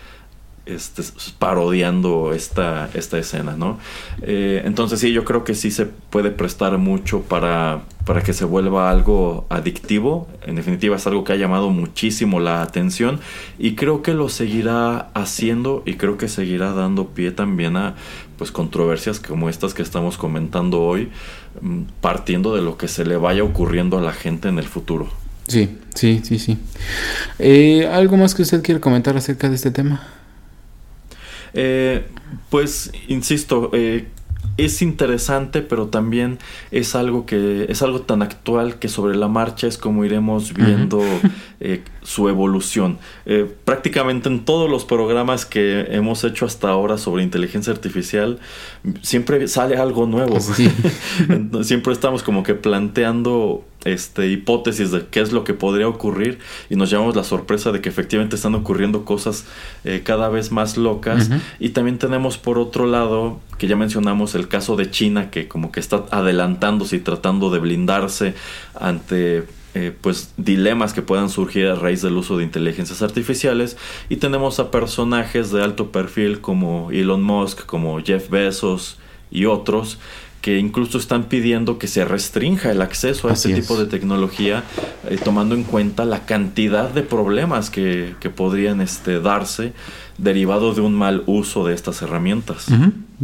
[0.64, 1.02] este,
[1.38, 3.78] parodiando esta, esta escena, ¿no?
[4.22, 8.44] Eh, entonces sí, yo creo que sí se puede prestar mucho para, para que se
[8.44, 10.28] vuelva algo adictivo.
[10.46, 13.18] En definitiva es algo que ha llamado muchísimo la atención
[13.58, 17.96] y creo que lo seguirá haciendo y creo que seguirá dando pie también a
[18.38, 21.10] pues controversias como estas que estamos comentando hoy,
[21.60, 25.08] mm, partiendo de lo que se le vaya ocurriendo a la gente en el futuro.
[25.48, 26.56] Sí, sí, sí, sí.
[27.38, 30.21] Eh, ¿Algo más que usted quiere comentar acerca de este tema?
[31.54, 32.06] Eh,
[32.50, 34.06] pues, insisto, eh,
[34.56, 36.38] es interesante, pero también
[36.70, 41.00] es algo que es algo tan actual que sobre la marcha es como iremos viendo
[41.60, 42.98] eh, su evolución.
[43.24, 48.40] Eh, prácticamente en todos los programas que hemos hecho hasta ahora sobre inteligencia artificial,
[49.00, 50.38] siempre sale algo nuevo.
[51.62, 56.38] siempre estamos como que planteando este, hipótesis de qué es lo que podría ocurrir
[56.70, 59.44] y nos llevamos la sorpresa de que efectivamente están ocurriendo cosas
[59.84, 61.30] eh, cada vez más locas.
[61.58, 65.72] Y también tenemos por otro lado, que ya mencionamos el caso de China, que como
[65.72, 68.34] que está adelantándose y tratando de blindarse
[68.78, 73.78] ante eh, pues dilemas que puedan surgir a raíz del uso de inteligencias artificiales
[74.10, 78.98] y tenemos a personajes de alto perfil como Elon Musk, como Jeff Bezos
[79.30, 79.98] y otros
[80.42, 84.64] que incluso están pidiendo que se restrinja el acceso a este tipo de tecnología,
[85.08, 89.72] eh, tomando en cuenta la cantidad de problemas que, que podrían este, darse
[90.18, 92.66] derivado de un mal uso de estas herramientas.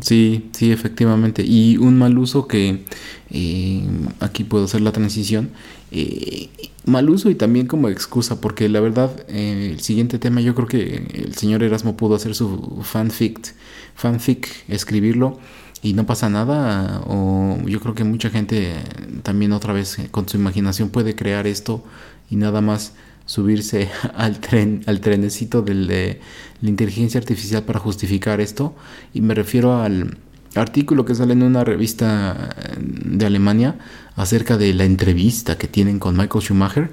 [0.01, 1.45] Sí, sí, efectivamente.
[1.45, 2.85] Y un mal uso que
[3.31, 3.87] eh,
[4.21, 5.51] aquí puedo hacer la transición.
[5.91, 6.49] Eh,
[6.85, 10.69] mal uso y también como excusa, porque la verdad, eh, el siguiente tema, yo creo
[10.69, 13.55] que el señor Erasmo pudo hacer su fanfic,
[13.95, 15.39] fanfic, escribirlo
[15.83, 17.03] y no pasa nada.
[17.07, 18.75] O yo creo que mucha gente
[19.23, 21.85] también otra vez con su imaginación puede crear esto
[22.31, 22.93] y nada más
[23.27, 26.21] subirse al tren, al trenecito de
[26.61, 28.75] la inteligencia artificial para justificar esto.
[29.15, 30.19] Y me refiero al
[30.55, 33.77] artículo que sale en una revista de Alemania
[34.17, 36.93] acerca de la entrevista que tienen con Michael Schumacher,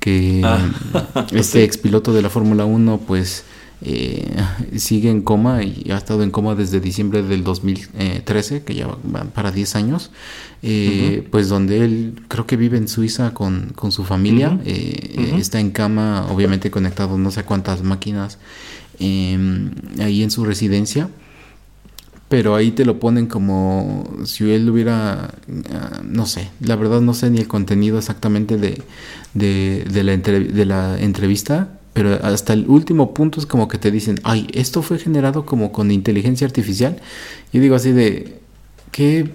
[0.00, 1.26] que ah.
[1.32, 3.44] este ex piloto de la Fórmula 1 pues
[3.82, 4.34] eh,
[4.76, 9.28] sigue en coma y ha estado en coma desde diciembre del 2013, que ya van
[9.28, 10.10] para 10 años,
[10.62, 15.70] eh, pues donde él creo que vive en Suiza con, su familia, eh, está en
[15.70, 18.38] cama, obviamente conectado no sé cuántas máquinas
[18.98, 21.10] em, ahí en su residencia.
[22.28, 25.30] Pero ahí te lo ponen como si él hubiera,
[25.72, 28.82] ah, no sé, la verdad no sé ni el contenido exactamente de,
[29.34, 34.20] de, la, de la entrevista, pero hasta el último punto es como que te dicen,
[34.22, 37.00] ay, esto fue generado como con inteligencia artificial.
[37.54, 38.38] Y digo así de,
[38.90, 39.30] ¿qué?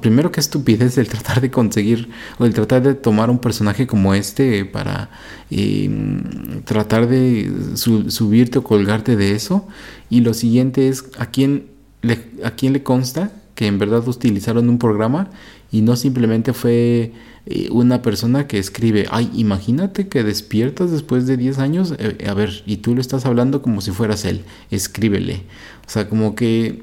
[0.00, 4.14] primero, qué estupidez el tratar de conseguir, o el tratar de tomar un personaje como
[4.14, 5.10] este para
[5.50, 9.68] em, tratar de subirte o colgarte de eso.
[10.08, 11.66] Y lo siguiente es, ¿a quién,
[12.00, 15.28] le, ¿a quién le consta que en verdad utilizaron un programa
[15.70, 17.12] y no simplemente fue
[17.46, 22.34] eh, una persona que escribe, ay, imagínate que despiertas después de 10 años, eh, a
[22.34, 25.42] ver, y tú le estás hablando como si fueras él, escríbele.
[25.86, 26.82] O sea, como que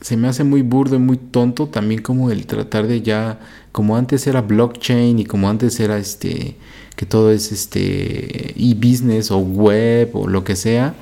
[0.00, 3.40] se me hace muy burdo y muy tonto también como el tratar de ya,
[3.72, 6.56] como antes era blockchain y como antes era este,
[6.96, 10.94] que todo es este e-business o web o lo que sea.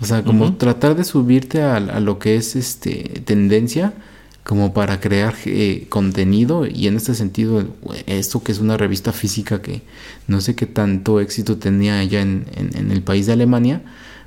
[0.00, 3.94] O sea, como tratar de subirte a, a, lo que es este tendencia
[4.44, 7.66] como para crear eh, contenido y en este sentido
[8.06, 9.82] esto que es una revista física que
[10.28, 12.44] no sé qué tanto éxito tenía allá en,
[12.90, 13.82] el país de Alemania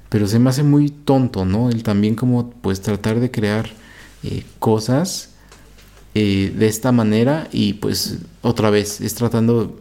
[0.10, 3.70] pero se me hace muy tonto no el también como pues tratar de crear
[4.24, 5.36] eh, cosas
[6.16, 9.78] eh, de esta manera y pues otra vez es tratando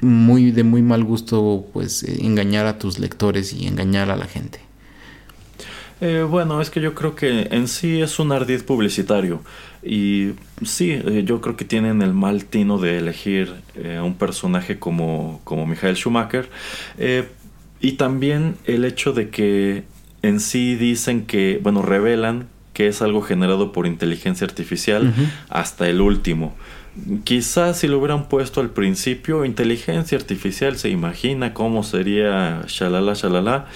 [0.00, 4.65] muy de muy mal gusto pues engañar a tus lectores y engañar a la gente
[6.00, 9.40] eh, bueno, es que yo creo que en sí es un ardid publicitario.
[9.82, 10.32] Y
[10.64, 14.78] sí, eh, yo creo que tienen el mal tino de elegir eh, a un personaje
[14.78, 16.48] como, como Michael Schumacher.
[17.80, 19.84] y también el hecho de que
[20.22, 25.14] en sí dicen que, bueno, revelan que es algo generado por inteligencia artificial
[25.48, 26.54] hasta el último.
[27.24, 33.66] Quizás si lo hubieran puesto al principio, inteligencia artificial se imagina cómo sería shalala shalala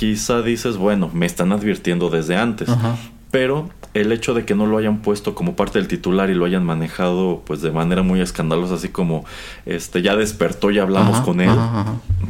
[0.00, 2.70] quizá dices, bueno, me están advirtiendo desde antes.
[3.30, 6.46] Pero el hecho de que no lo hayan puesto como parte del titular y lo
[6.46, 9.26] hayan manejado pues de manera muy escandalosa, así como
[9.66, 11.50] este ya despertó y hablamos con él.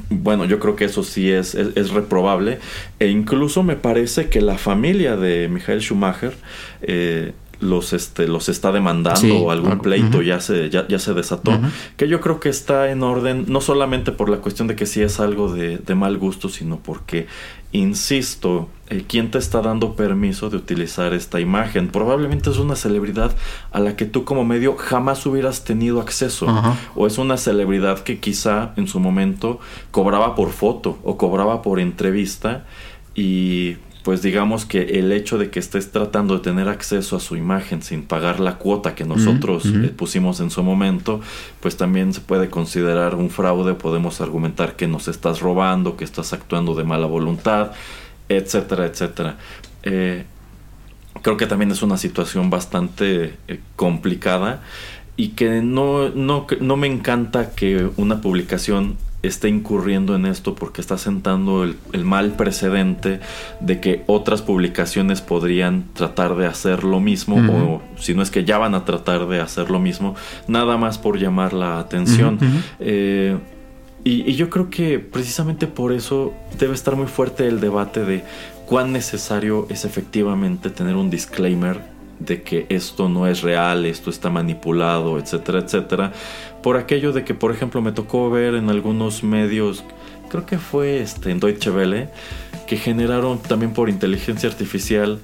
[0.09, 2.59] Bueno, yo creo que eso sí es, es, reprobable.
[2.99, 6.35] E incluso me parece que la familia de Michael Schumacher
[6.83, 11.53] eh, los este los está demandando o algún pleito ya se ya, se desató
[11.99, 15.03] que yo creo que está en orden no solamente por la cuestión de que sí
[15.03, 17.27] es algo de, de mal gusto sino porque
[17.73, 23.37] insisto eh, quién te está dando permiso de utilizar esta imagen probablemente es una celebridad
[23.71, 26.47] a la que tú como medio jamás hubieras tenido acceso.
[26.97, 29.61] O es una celebridad que quizá en su momento
[29.93, 32.65] cobraba por foto o cobraba por entrevista
[33.15, 37.37] y pues digamos que el hecho de que estés tratando de tener acceso a su
[37.37, 41.21] imagen sin pagar la cuota que nosotros eh, pusimos en su momento,
[41.61, 46.33] pues también se puede considerar un fraude, podemos argumentar que nos estás robando, que estás
[46.33, 47.73] actuando de mala voluntad,
[48.29, 49.37] etcétera, etcétera.
[49.83, 50.25] Eh,
[51.23, 54.63] creo que también es una situación bastante eh, complicada
[55.17, 60.81] y que no, no, no me encanta que una publicación está incurriendo en esto porque
[60.81, 63.21] está sentando el, mal precedente
[63.61, 68.45] de que otras publicaciones podrían tratar de hacer lo mismo o si no es que
[68.45, 70.15] ya van a tratar de hacer lo mismo
[70.49, 72.39] nada más por llamar la atención.
[72.79, 73.37] Eh,
[74.03, 78.25] y, y, yo creo que precisamente por eso debe estar muy fuerte el debate de
[78.65, 81.90] cuán necesario es efectivamente tener un disclaimer
[82.21, 86.13] de que esto no es real, esto está manipulado, etcétera, etcétera.
[86.63, 89.83] Por aquello de que, por ejemplo, me tocó ver en algunos medios,
[90.29, 92.09] creo que fue este, en Deutsche Welle,
[92.67, 95.19] que generaron también por inteligencia artificial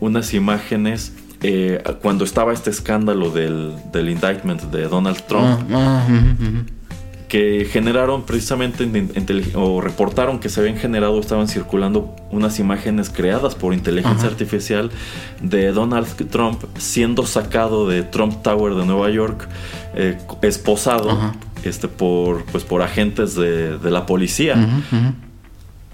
[0.00, 6.79] unas imágenes eh, cuando estaba este escándalo del, del indictment de Donald Trump, ujú.
[7.30, 12.58] Que generaron precisamente en- en tele- o reportaron que se habían generado, estaban circulando unas
[12.58, 14.32] imágenes creadas por inteligencia Ajá.
[14.32, 14.90] artificial
[15.40, 19.48] de Donald Trump siendo sacado de Trump Tower de Nueva York,
[19.94, 21.34] eh, esposado Ajá.
[21.62, 24.56] este, por, pues, por agentes de, de la policía.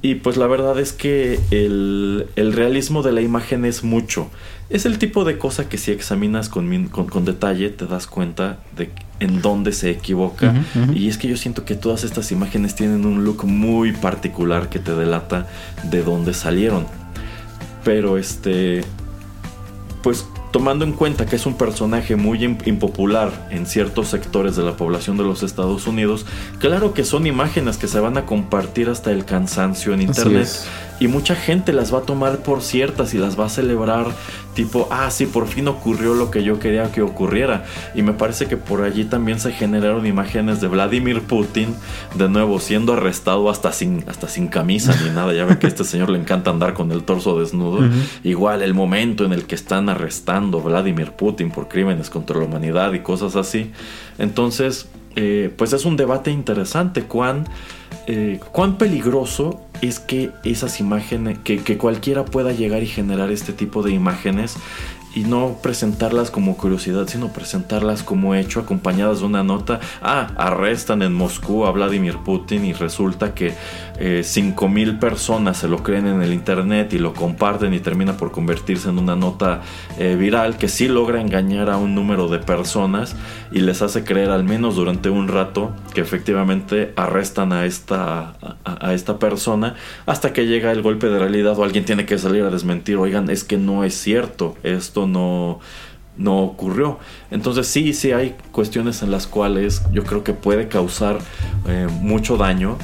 [0.03, 4.31] Y pues la verdad es que el, el realismo de la imagen es mucho.
[4.69, 8.59] Es el tipo de cosa que si examinas con, con, con detalle te das cuenta
[8.77, 8.91] de
[9.21, 10.55] en dónde se equivoca.
[10.95, 14.79] Y es que yo siento que todas estas imágenes tienen un look muy particular que
[14.79, 15.47] te delata
[15.85, 16.87] de dónde salieron.
[17.85, 18.83] Pero este,
[20.03, 24.62] pues tomando en cuenta que es un personaje muy im- impopular en ciertos sectores de
[24.62, 26.25] la población de los Estados Unidos,
[26.59, 30.49] claro que son imágenes que se van a compartir hasta el cansancio en internet.
[30.99, 34.07] Y mucha gente las va a tomar por ciertas y las va a celebrar
[34.55, 37.65] tipo, ah, sí, por fin ocurrió lo que yo quería que ocurriera.
[37.95, 41.75] Y me parece que por allí también se generaron imágenes de Vladimir Putin,
[42.15, 45.35] de nuevo, siendo arrestado hasta sin, hasta sin camisa ni nada.
[45.35, 47.87] Ya ve que a este señor le encanta andar con el torso desnudo.
[48.25, 52.47] Igual el momento en el que están arrestando a Vladimir Putin por crímenes contra la
[52.47, 53.73] humanidad y cosas así.
[54.19, 57.03] Entonces, eh, pues es un debate interesante.
[57.03, 57.45] ¿Cuán,
[58.07, 63.53] eh, cuán peligroso es que esas imágenes, que, que cualquiera pueda llegar y generar este
[63.53, 64.57] tipo de imágenes
[65.17, 69.81] y no presentarlas como curiosidad, sino presentarlas como hecho, acompañadas de una nota.
[70.03, 73.55] Ah, arrestan en Moscú a Vladimir Putin y resulta que
[73.99, 78.31] eh, 5.000 personas se lo creen en el internet y lo comparten y termina por
[78.31, 79.62] convertirse en una nota
[79.99, 83.17] eh, viral que sí logra engañar a un número de personas
[83.51, 88.87] y les hace creer al menos durante un rato que efectivamente arrestan a esta, a,
[88.87, 92.43] a esta persona hasta que llega el golpe de realidad o alguien tiene que salir
[92.43, 95.61] a desmentir, oigan, es que no es cierto, esto no,
[96.17, 96.99] no ocurrió.
[97.31, 101.19] Entonces sí, sí hay cuestiones en las cuales yo creo que puede causar
[101.67, 102.77] eh, mucho daño.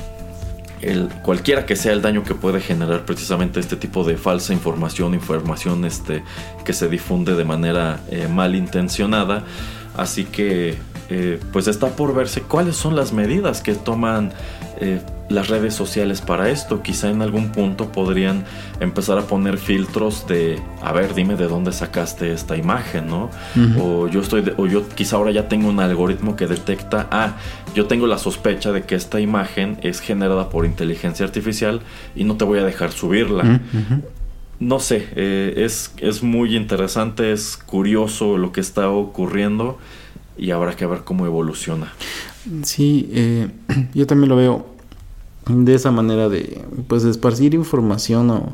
[0.81, 5.15] El, cualquiera que sea el daño que puede generar precisamente este tipo de falsa información,
[5.15, 6.25] información este,
[6.65, 9.45] que se difunde de manera eh, malintencionada.
[9.97, 10.77] Así que
[11.09, 14.33] eh, pues está por verse cuáles son las medidas que toman
[15.33, 16.83] las redes sociales para esto.
[16.83, 18.45] Quizá en algún punto podrían
[18.81, 23.31] empezar a poner filtros de, a ver, dime de dónde sacaste esta imagen, ¿no?
[23.81, 27.37] O yo estoy, de- o yo quizá ahora ya tengo un algoritmo que detecta, ah,
[27.75, 31.81] yo tengo la sospecha de que esta imagen es generada por inteligencia artificial
[32.15, 33.61] y no te voy a dejar subirla.
[34.61, 39.79] No sé, eh, es, es muy interesante, es curioso lo que está ocurriendo
[40.39, 41.93] y habrá que ver cómo evoluciona.
[42.63, 43.49] Sí, eh,
[43.95, 44.67] yo también lo veo
[45.49, 48.53] de esa manera de, pues, esparcir información o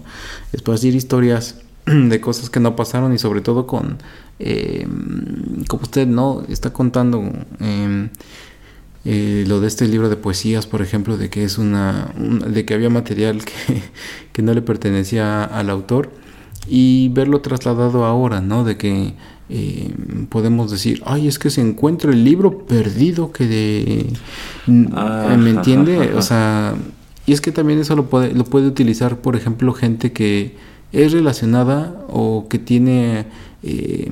[0.52, 3.98] esparcir historias de cosas que no pasaron y sobre todo con,
[4.38, 4.86] eh,
[5.68, 7.22] como usted no está contando
[7.60, 8.08] eh,
[9.04, 12.64] eh, lo de este libro de poesías, por ejemplo, de que es una, un- de
[12.64, 13.82] que había material que,
[14.32, 16.10] que no le pertenecía al autor
[16.66, 18.64] y verlo trasladado ahora, ¿no?
[18.64, 19.14] De que
[19.50, 19.90] eh,
[20.28, 24.06] podemos decir, ay, es que se encuentra el libro perdido que de...
[24.92, 25.96] Ah, ¿Me entiende?
[25.96, 26.18] ajá, ajá.
[26.18, 26.74] O sea,
[27.26, 30.56] y es que también eso lo puede, lo puede utilizar, por ejemplo, gente que
[30.92, 33.26] es relacionada o que tiene
[33.62, 34.10] eh,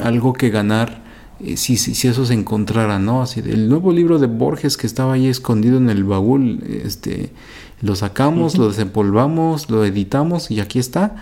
[0.00, 1.02] algo que ganar
[1.40, 3.22] eh, si, si, si eso se encontrara, ¿no?
[3.22, 7.30] Así, el nuevo libro de Borges que estaba ahí escondido en el baúl, este,
[7.80, 11.16] lo sacamos, lo desempolvamos, lo editamos y aquí está.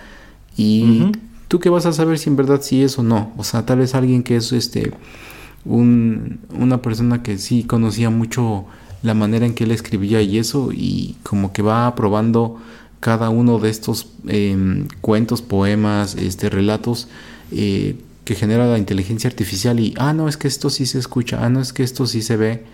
[0.57, 1.12] Y.
[1.51, 3.33] tú qué vas a saber si en verdad sí es o no.
[3.37, 4.93] O sea, tal vez alguien que es este
[5.65, 8.67] un, una persona que sí conocía mucho
[9.03, 12.59] la manera en que él escribía y eso, y como que va probando
[13.01, 17.09] cada uno de estos em, cuentos, poemas, este, relatos
[17.51, 21.45] eh, que genera la inteligencia artificial y, ah, no, es que esto sí se escucha,
[21.45, 22.65] ah, no, es que esto sí se ve,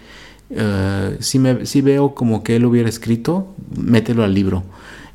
[0.51, 4.65] eh, sí, me, sí veo como que él hubiera escrito, mételo al libro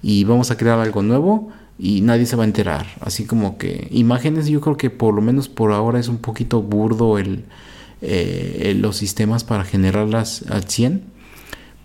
[0.02, 1.52] y vamos a crear algo nuevo
[1.84, 2.86] y nadie se va a enterar.
[3.00, 6.62] Así como que imágenes, yo creo que por lo menos por ahora es un poquito
[6.62, 7.44] burdo el,
[8.04, 11.02] eh, los sistemas para generarlas al 100.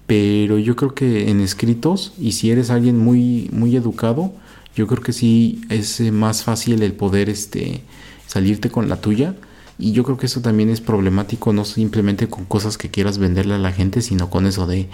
[0.06, 4.34] Pero yo creo que en escritos, y si eres alguien muy, muy educado,
[4.76, 7.80] yo creo que sí es más fácil el poder este,
[8.26, 9.34] salirte con la tuya.
[9.78, 13.54] Y yo creo que eso también es problemático, no simplemente con cosas que quieras venderle
[13.54, 14.88] a la gente, sino con eso de...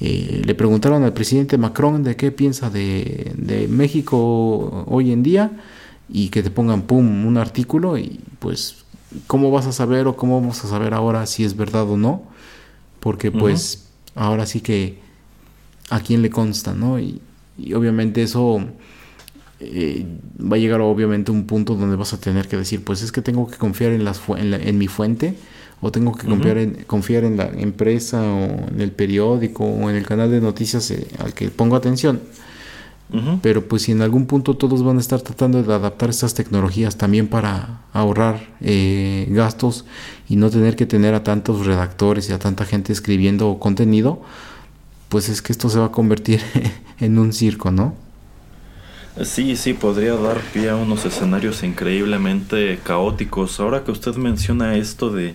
[0.00, 5.50] eh, le preguntaron al presidente Macron de qué piensa de, de México hoy en día
[6.08, 8.84] y que te pongan, ¡pum!, un artículo y pues,
[9.26, 12.22] ¿cómo vas a saber o cómo vamos a saber ahora si es verdad o no?
[13.00, 15.00] Porque pues ahora sí que
[15.90, 16.98] a quién le consta, ¿no?
[17.00, 17.20] Y,
[17.58, 18.60] y obviamente eso
[19.60, 20.06] eh,
[20.40, 23.22] va a llegar obviamente un punto donde vas a tener que decir, pues es que
[23.22, 25.34] tengo que confiar en, las en, mi fuente
[25.80, 29.96] o tengo que confiar, en, confiar en la empresa o en el periódico o en
[29.96, 32.20] el canal de noticias eh, al que pongo atención.
[33.40, 36.98] Pero pues si en algún punto todos van a estar tratando de adaptar estas tecnologías
[36.98, 39.86] también para ahorrar eh, gastos
[40.28, 44.20] y no tener que tener a tantos redactores y a tanta gente escribiendo contenido,
[45.08, 46.42] pues es que esto se va a convertir
[47.00, 47.94] en un circo, ¿no?
[49.24, 53.58] Sí, sí, podría dar pie a unos escenarios increíblemente caóticos.
[53.58, 55.34] Ahora que usted menciona esto de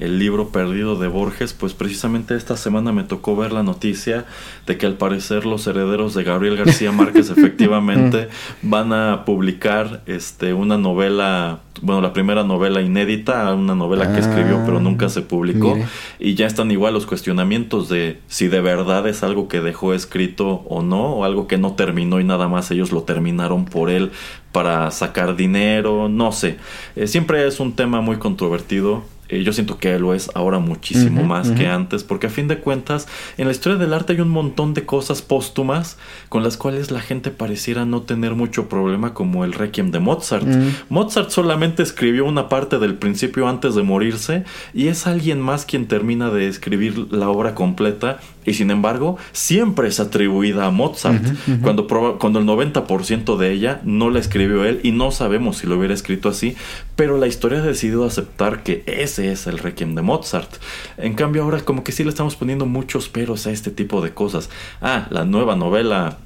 [0.00, 4.24] el libro perdido de Borges, pues precisamente esta semana me tocó ver la noticia
[4.66, 8.28] de que al parecer los herederos de Gabriel García Márquez efectivamente
[8.62, 14.62] van a publicar este una novela, bueno, la primera novela inédita, una novela que escribió
[14.64, 15.76] pero ah, nunca se publicó
[16.18, 20.64] y ya están igual los cuestionamientos de si de verdad es algo que dejó escrito
[20.66, 23.19] o no o algo que no terminó y nada más ellos lo terminaron
[23.64, 24.10] por él
[24.52, 26.56] para sacar dinero, no sé.
[26.96, 31.22] Eh, siempre es un tema muy controvertido eh, yo siento que lo es ahora muchísimo
[31.22, 33.08] más que antes, porque a fin de cuentas,
[33.38, 37.00] en la historia del arte hay un montón de cosas póstumas con las cuales la
[37.00, 40.46] gente pareciera no tener mucho problema, como el Requiem de Mozart.
[40.88, 45.86] Mozart solamente escribió una parte del principio antes de morirse, y es alguien más quien
[45.86, 51.22] termina de escribir la obra completa y sin embargo siempre es atribuida a Mozart,
[51.62, 51.86] Cuando,
[52.18, 55.94] cuando el 90% de ella no la escribió él y no sabemos si lo hubiera
[55.94, 56.56] escrito así,
[56.96, 60.56] pero la historia ha decidido aceptar que ese es el requiem de Mozart.
[60.96, 64.12] En cambio ahora como que sí le estamos poniendo muchos peros a este tipo de
[64.12, 64.50] cosas.
[64.80, 66.18] Ah, la nueva novela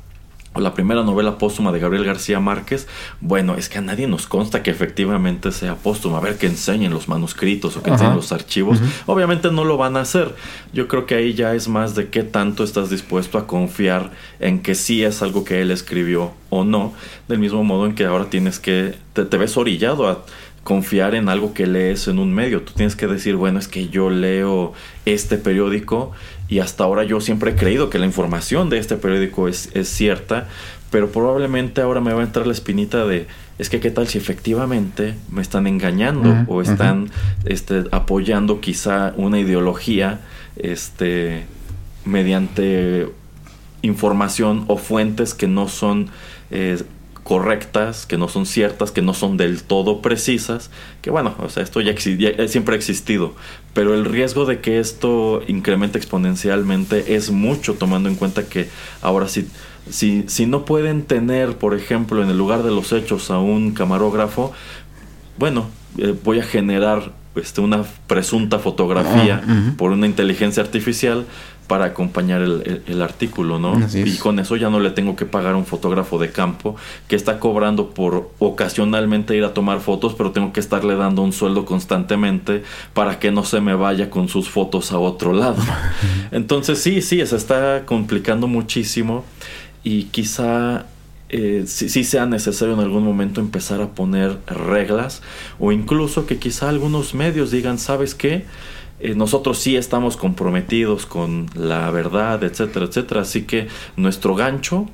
[0.54, 2.86] o la primera novela póstuma de Gabriel García Márquez,
[3.20, 6.18] bueno, es que a nadie nos consta que efectivamente sea póstuma.
[6.18, 8.78] A ver que enseñen los manuscritos o que enseñen los archivos.
[9.06, 10.34] Obviamente no lo van a hacer.
[10.72, 14.60] Yo creo que ahí ya es más de qué tanto estás dispuesto a confiar en
[14.60, 16.92] que sí es algo que él escribió o no.
[17.26, 20.24] Del mismo modo en que ahora tienes que, te, te ves orillado a
[20.64, 22.62] confiar en algo que lees en un medio.
[22.62, 24.72] Tú tienes que decir, bueno, es que yo leo
[25.04, 26.12] este periódico
[26.48, 30.48] y hasta ahora yo siempre he creído que la información de este periódico es, cierta,
[30.90, 33.26] pero probablemente ahora me va a entrar la espinita de,
[33.58, 37.10] es que qué tal si efectivamente me están engañando o están
[37.44, 40.20] este, apoyando quizá una ideología
[40.56, 41.44] este,
[42.04, 43.08] mediante
[43.82, 46.08] información o fuentes que no son
[46.50, 46.82] eh,
[47.24, 50.70] correctas, que no son ciertas, que no son del todo precisas,
[51.02, 51.94] que bueno, o sea, esto ya,
[52.46, 53.34] siempre ha existido,
[53.72, 58.68] pero el riesgo de que esto incremente exponencialmente es mucho tomando en cuenta que
[59.00, 59.48] ahora sí,
[59.90, 63.72] si, si no pueden tener, por ejemplo, en el lugar de los hechos a un
[63.72, 64.52] camarógrafo,
[65.38, 65.66] bueno,
[65.98, 69.42] eh, voy a generar este, una presunta fotografía
[69.76, 71.26] por una inteligencia artificial
[71.66, 73.80] para acompañar el, artículo, ¿no?
[73.92, 76.76] Y con eso ya no le tengo que pagar a un fotógrafo de campo
[77.08, 81.32] que está cobrando por ocasionalmente ir a tomar fotos, pero tengo que estarle dando un
[81.32, 82.62] sueldo constantemente
[82.92, 85.62] para que no se me vaya con sus fotos a otro lado.
[86.30, 89.24] Entonces sí, sí, se está complicando muchísimo
[89.82, 90.86] y quizá
[91.30, 95.22] eh, sí, sea necesario en algún momento empezar a poner reglas
[95.58, 98.44] o incluso que quizá algunos medios digan, ¿sabes qué?
[99.00, 103.22] Eh, nosotros sí estamos comprometidos con la verdad, etcétera, etcétera.
[103.22, 104.88] Así que nuestro gancho,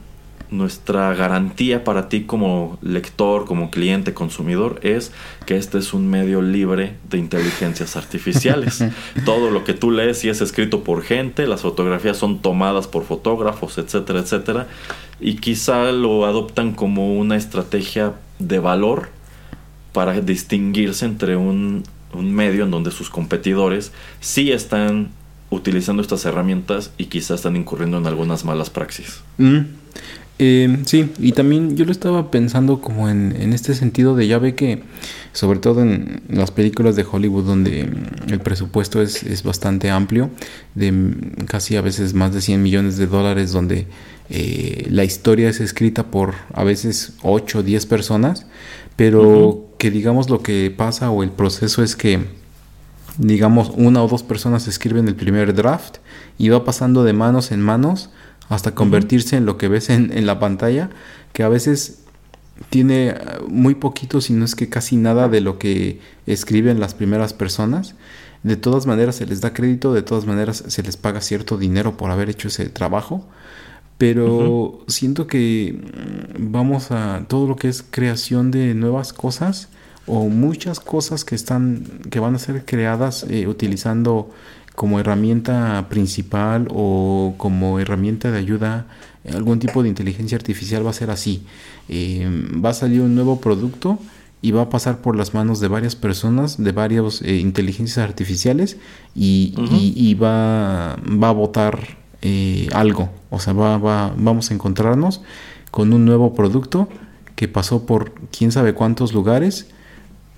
[0.51, 5.13] nuestra garantía para ti como lector, como cliente, consumidor, es
[5.47, 8.85] que este es un medio libre de inteligencias artificiales.
[9.25, 13.05] Todo lo que tú lees y es escrito por gente, las fotografías son tomadas por
[13.05, 14.67] fotógrafos, etcétera, etcétera.
[15.21, 19.11] Y quizá lo adoptan como una estrategia de valor
[19.93, 21.83] para distinguirse entre un
[22.13, 25.11] un medio en donde sus competidores sí están
[25.51, 29.21] utilizando estas herramientas y quizás están incurriendo en algunas malas praxis.
[29.39, 29.59] Mm.
[30.43, 34.39] Eh, sí, y también yo lo estaba pensando como en, en, este sentido de ya
[34.39, 34.83] ve que,
[35.33, 37.87] sobre todo en las películas de Hollywood donde
[38.27, 40.31] el presupuesto es, es bastante amplio,
[40.75, 41.15] de
[41.47, 43.87] casi a veces más de 100 millones de dólares, donde
[44.31, 48.47] eh, la historia es escrita por a veces 8 o 10 personas,
[48.97, 52.27] pero que digamos lo que pasa o el proceso es que
[53.17, 55.97] digamos una o dos personas escriben el primer draft
[56.37, 58.11] y va pasando de manos en manos
[58.51, 60.91] hasta convertirse en lo que ves en, en, la pantalla,
[61.33, 62.03] que a veces
[62.69, 63.17] tiene eh,
[63.49, 67.95] muy poquito, si no es que casi nada de lo que escriben las primeras personas.
[68.43, 71.97] De todas maneras se les da crédito, de todas maneras se les paga cierto dinero
[71.97, 73.27] por haber hecho ese trabajo
[74.01, 79.69] pero siento que mm, vamos a todo lo que es creación de nuevas cosas
[80.07, 84.31] o muchas cosas que están que van a ser creadas eh, utilizando
[84.75, 88.87] como herramienta principal o como herramienta de ayuda,
[89.31, 91.43] algún tipo de inteligencia artificial va a ser así.
[91.91, 92.27] Eh,
[92.65, 93.99] va a salir un nuevo producto
[94.41, 98.79] y va a pasar por las manos de varias personas, de varias eh, inteligencias artificiales
[99.15, 103.11] y, y, va, va, a votar eh, algo.
[103.31, 105.23] O sea, va, va, vamos a encontrarnos
[105.71, 106.89] con un nuevo producto
[107.37, 109.69] que pasó por quién sabe cuántos lugares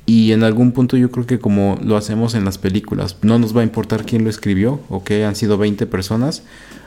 [0.04, 3.56] y en algún punto yo creo que como lo hacemos en las películas, no nos
[3.56, 6.42] va a importar quién lo escribió o que han sido 20 personas,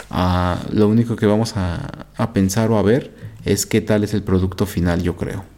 [0.10, 3.14] ah, lo único que vamos a, a pensar o a ver
[3.46, 5.55] es qué tal es el producto final, yo creo.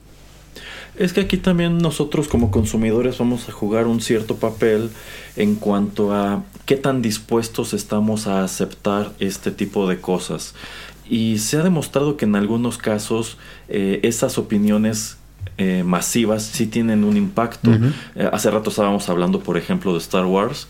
[0.98, 4.90] Es que aquí también nosotros como consumidores vamos a jugar un cierto papel
[5.36, 10.56] en cuanto a qué tan dispuestos estamos a aceptar este tipo de cosas.
[11.10, 13.38] Y se ha demostrado que en algunos casos
[13.70, 15.18] eh, esas opiniones
[15.60, 17.72] eh, masivas sí tienen un impacto.
[18.16, 20.68] Eh, hace rato estábamos hablando, por ejemplo, de Star Wars.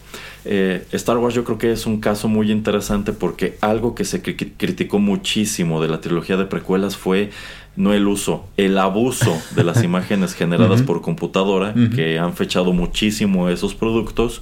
[0.92, 5.00] Star Wars yo creo que es un caso muy interesante porque algo que se criticó
[5.00, 7.32] muchísimo de la trilogía de precuelas fue
[7.78, 13.50] no el uso, el abuso de las imágenes generadas por computadora, que han fechado muchísimo
[13.50, 14.42] esos productos.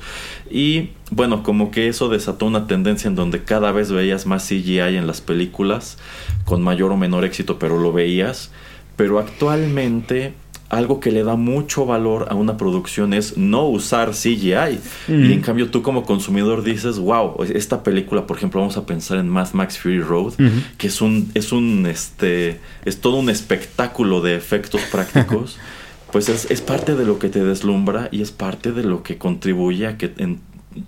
[0.50, 4.80] Y bueno, como que eso desató una tendencia en donde cada vez veías más CGI
[4.80, 5.98] en las películas,
[6.46, 8.52] con mayor o menor éxito, pero lo veías.
[8.96, 10.34] Pero actualmente
[10.70, 14.80] algo que le da mucho valor a una producción es no usar CGI.
[15.08, 19.18] Y en cambio tú como consumidor dices, wow, esta película, por ejemplo, vamos a pensar
[19.20, 20.34] en Mad Max Fury Road,
[20.78, 25.58] que es un, es un, este, es todo un espectáculo de efectos prácticos.
[26.12, 29.18] pues es, es, parte de lo que te deslumbra y es parte de lo que
[29.18, 30.40] contribuye a que en,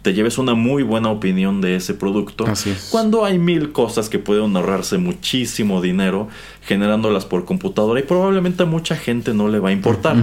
[0.02, 2.46] te lleves una muy buena opinión de ese producto.
[2.92, 6.28] Cuando hay mil cosas que pueden ahorrarse muchísimo dinero
[6.62, 10.18] generándolas por computadora y probablemente a mucha gente no le va a importar.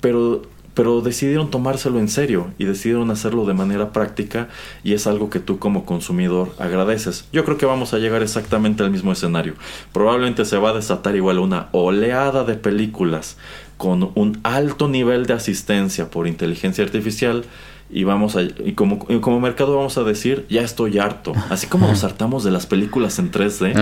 [0.00, 0.42] Pero
[0.76, 4.48] pero decidieron tomárselo en serio y decidieron hacerlo de manera práctica
[4.84, 7.26] y es algo que tú como consumidor agradeces.
[7.32, 9.54] Yo creo que vamos a llegar exactamente al mismo escenario.
[9.94, 13.38] Probablemente se va a desatar igual una oleada de películas
[13.78, 17.46] con un alto nivel de asistencia por inteligencia artificial
[17.88, 21.32] y vamos a y como, como mercado vamos a decir ya estoy harto.
[21.50, 23.74] Así como nos hartamos de las películas en 3D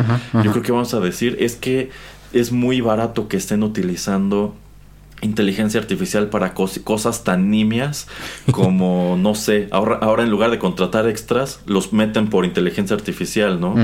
[0.42, 1.90] yo creo que vamos a decir es que
[2.32, 4.54] es muy barato que estén utilizando
[5.22, 8.08] inteligencia artificial para cosas tan nimias
[8.50, 13.58] como no sé ahora, ahora en lugar de contratar extras los meten por inteligencia artificial
[13.58, 13.74] no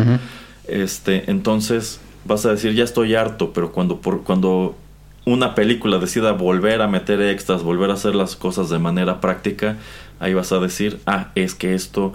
[0.69, 4.77] este entonces vas a decir ya estoy harto pero cuando por cuando
[5.25, 9.77] una película decida volver a meter extras, volver a hacer las cosas de manera práctica,
[10.21, 12.13] ahí vas a decir, ah, es que esto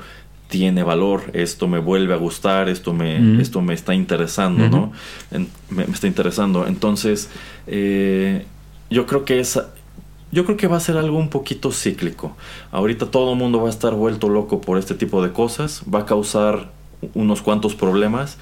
[0.48, 4.92] tiene valor, esto me vuelve a gustar, esto me, esto me está interesando, ¿no?
[5.70, 6.68] me, está interesando.
[6.68, 7.30] Entonces,
[7.68, 8.46] eh,
[8.90, 9.60] yo creo que es,
[10.32, 12.38] yo creo que va a ser algo un poquito cíclico.
[12.72, 16.00] Ahorita todo el mundo va a estar vuelto loco por este tipo de cosas, va
[16.02, 16.70] a causar
[17.16, 18.38] unos cuantos problemas,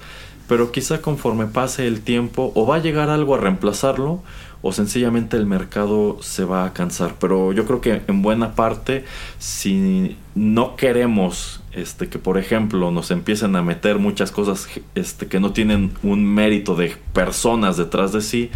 [0.46, 4.22] pero quizá conforme pase el tiempo o va a llegar algo a reemplazarlo
[4.66, 7.16] o sencillamente el mercado se va a cansar.
[7.20, 9.04] Pero yo creo que en buena parte,
[9.38, 15.38] si no queremos este, que, por ejemplo, nos empiecen a meter muchas cosas este, que
[15.38, 18.50] no tienen un mérito de personas detrás de sí,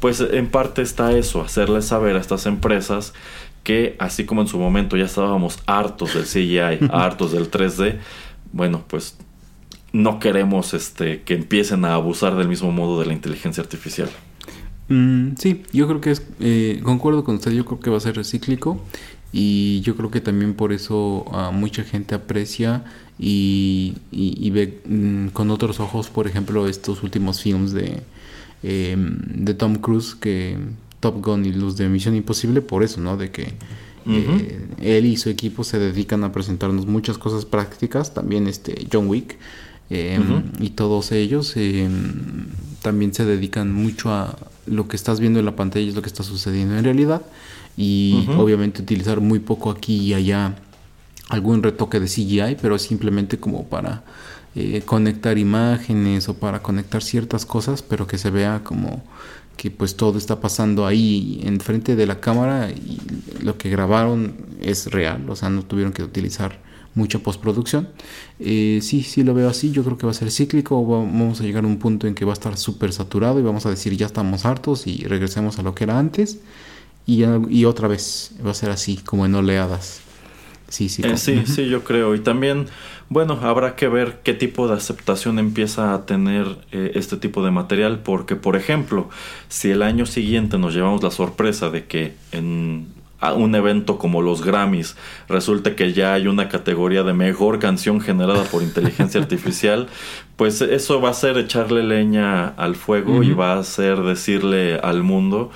[0.00, 3.12] pues en parte está eso, hacerles saber a estas empresas
[3.62, 7.98] que así como en su momento ya estábamos hartos del CGI, hartos del 3D,
[8.54, 9.18] bueno, pues
[9.92, 14.08] no queremos este, que empiecen a abusar del mismo modo de la inteligencia artificial.
[14.90, 18.00] Mm, sí, yo creo que es, eh, concuerdo con usted, yo creo que va a
[18.00, 18.82] ser recíclico
[19.32, 22.84] y yo creo que también por eso mucha gente aprecia
[23.16, 28.02] y, ve mm, con otros ojos, por ejemplo, estos últimos films de,
[28.62, 30.58] em, de Tom Cruise, que
[30.98, 33.16] Top Gun y los de Misión Imposible, por eso, ¿no?
[33.16, 33.54] De que
[34.06, 39.06] eh, él y su equipo se dedican a presentarnos muchas cosas prácticas, también este John
[39.08, 39.38] Wick.
[39.92, 42.46] Em, y todos ellos em,
[42.80, 44.36] también se dedican mucho a
[44.66, 47.22] lo que estás viendo en la pantalla es lo que está sucediendo en realidad
[47.76, 50.56] y obviamente utilizar muy poco aquí y allá
[51.28, 54.02] algún retoque de CGI pero simplemente como para
[54.54, 59.02] eh, conectar imágenes o para conectar ciertas cosas pero que se vea como
[59.56, 62.98] que pues todo está pasando ahí enfrente de la cámara y
[63.42, 66.58] lo que grabaron es real o sea no tuvieron que utilizar
[66.94, 67.88] mucha postproducción.
[68.38, 71.44] Eh, sí, sí lo veo así, yo creo que va a ser cíclico, vamos a
[71.44, 73.96] llegar a un punto en que va a estar súper saturado y vamos a decir
[73.96, 76.38] ya estamos hartos y regresemos a lo que era antes
[77.06, 80.00] y, y otra vez va a ser así, como en oleadas.
[80.70, 82.14] Sí, sí, eh, sí, sí, yo creo.
[82.14, 82.66] Y también,
[83.08, 87.50] bueno, habrá que ver qué tipo de aceptación empieza a tener eh, este tipo de
[87.50, 89.10] material, porque, por ejemplo,
[89.48, 92.86] si el año siguiente nos llevamos la sorpresa de que en
[93.20, 94.96] a un evento como los Grammys
[95.28, 99.88] resulta que ya hay una categoría de mejor canción generada por inteligencia artificial,
[100.36, 105.02] pues eso va a ser echarle leña al fuego y va a ser decirle al
[105.02, 105.50] mundo,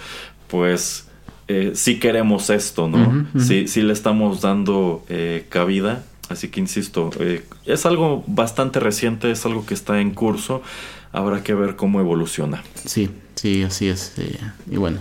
[0.49, 1.09] pues
[1.49, 3.27] eh, sí queremos esto, ¿no?
[3.39, 6.05] Sí, sí le estamos dando eh, cabida.
[6.29, 10.63] Así que insisto, eh, es algo bastante reciente, es algo que está en curso.
[11.13, 12.63] Habrá que ver cómo evoluciona.
[12.87, 14.15] Sí, sí, así es.
[14.17, 14.41] Eh,
[14.71, 15.01] y bueno,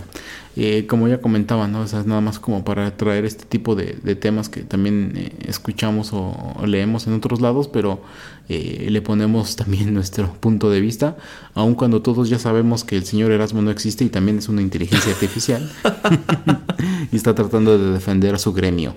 [0.56, 1.80] eh, como ya comentaba, ¿no?
[1.80, 6.10] O sea, nada más como para traer este tipo de, temas que también eh, escuchamos
[6.12, 8.00] o, leemos en otros lados, pero
[8.48, 11.16] eh, le ponemos también nuestro punto de vista,
[11.54, 14.60] aun cuando todos ya sabemos que el señor Erasmo no existe y también es una
[14.60, 15.70] inteligencia artificial
[17.12, 18.94] y está tratando de defender a su gremio.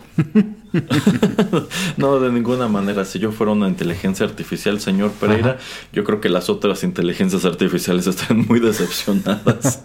[1.98, 3.06] no, de ninguna manera.
[3.06, 5.58] Si yo fuera una inteligencia artificial, señor Pereira,
[5.94, 9.84] yo creo que las otras inteligencias artificiales están muy decepcionadas.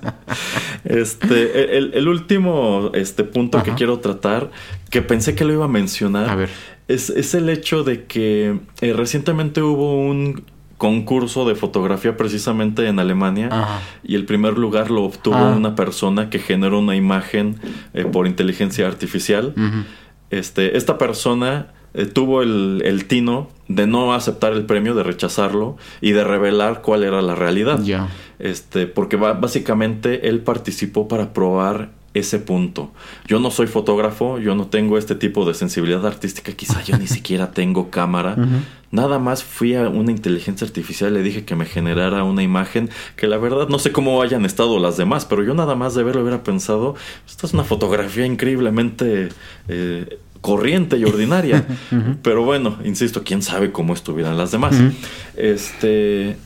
[0.84, 4.50] este el, último este punto que quiero tratar,
[4.90, 6.48] que pensé que lo iba a mencionar,
[6.95, 10.45] Es, el hecho de que eh, recientemente hubo un
[10.76, 13.49] concurso de fotografía precisamente en Alemania
[14.03, 15.55] y el primer lugar lo obtuvo ah.
[15.57, 17.61] una persona que generó una imagen
[17.95, 19.55] eh, por inteligencia artificial.
[20.30, 25.76] este, esta persona eh, tuvo el, el, tino de no aceptar el premio, de rechazarlo
[26.01, 27.80] y de revelar cuál era la realidad.
[28.38, 32.92] Este, porque básicamente él participó para probar ese punto.
[33.26, 37.06] Yo no soy fotógrafo, yo no tengo este tipo de sensibilidad artística, quizá yo ni
[37.08, 38.36] siquiera tengo cámara.
[38.90, 43.26] Nada más fui a una inteligencia artificial, le dije que me generara una imagen que
[43.26, 46.20] la verdad no sé cómo hayan estado las demás, pero yo nada más de verlo
[46.20, 46.94] hubiera pensado,
[47.26, 49.30] esta es una fotografía increíblemente
[49.68, 51.64] eh, corriente y ordinaria.
[52.22, 54.74] Pero bueno, insisto, quién sabe cómo estuvieran las demás.
[55.36, 56.36] Este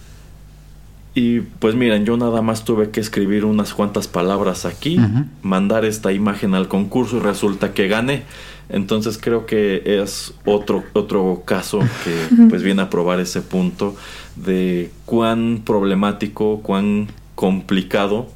[1.16, 4.98] y pues miren, yo nada más tuve que escribir unas cuantas palabras aquí,
[5.40, 8.24] mandar esta imagen al concurso y resulta que gané.
[8.68, 13.96] Entonces creo que es otro, otro caso que pues viene a probar ese punto
[14.36, 18.28] de cuán problemático, cuán complicado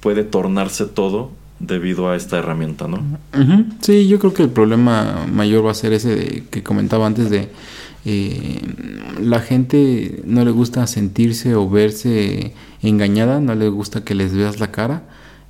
[0.00, 3.02] puede tornarse todo debido a esta herramienta, ¿no?
[3.80, 7.50] Sí, yo creo que el problema mayor va a ser ese que comentaba antes de
[8.04, 8.60] eh,
[9.20, 14.60] la gente no le gusta sentirse o verse engañada, no le gusta que les veas
[14.60, 15.04] la cara.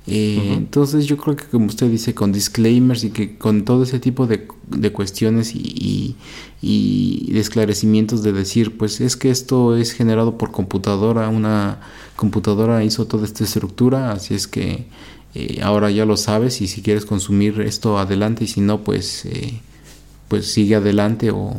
[0.05, 3.99] Eh, entonces yo creo que como usted dice, con disclaimers y que con todo ese
[3.99, 4.45] tipo de,
[4.91, 6.17] cuestiones y,
[6.61, 11.79] y, esclarecimientos de decir, pues es que esto es generado por computadora, una
[12.17, 14.87] computadora hizo toda esta estructura, así es que
[15.35, 19.25] eh, ahora ya lo sabes y si quieres consumir esto adelante y si no, pues...
[19.25, 19.61] Eh,
[20.33, 21.53] pues sigue adelante o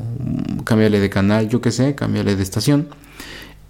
[0.64, 2.88] cámbiale de canal, yo qué sé, cámbiale de estación.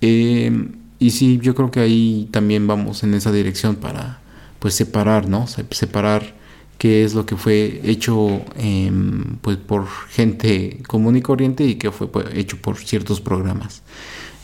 [0.00, 4.20] Eh, y sí, yo creo que ahí también vamos en esa dirección para
[4.60, 5.46] pues separar, ¿no?
[5.46, 6.32] Separar
[6.78, 11.90] qué es lo que fue hecho em, pues por gente común y corriente y qué
[11.90, 13.82] fue pues, hecho por ciertos programas.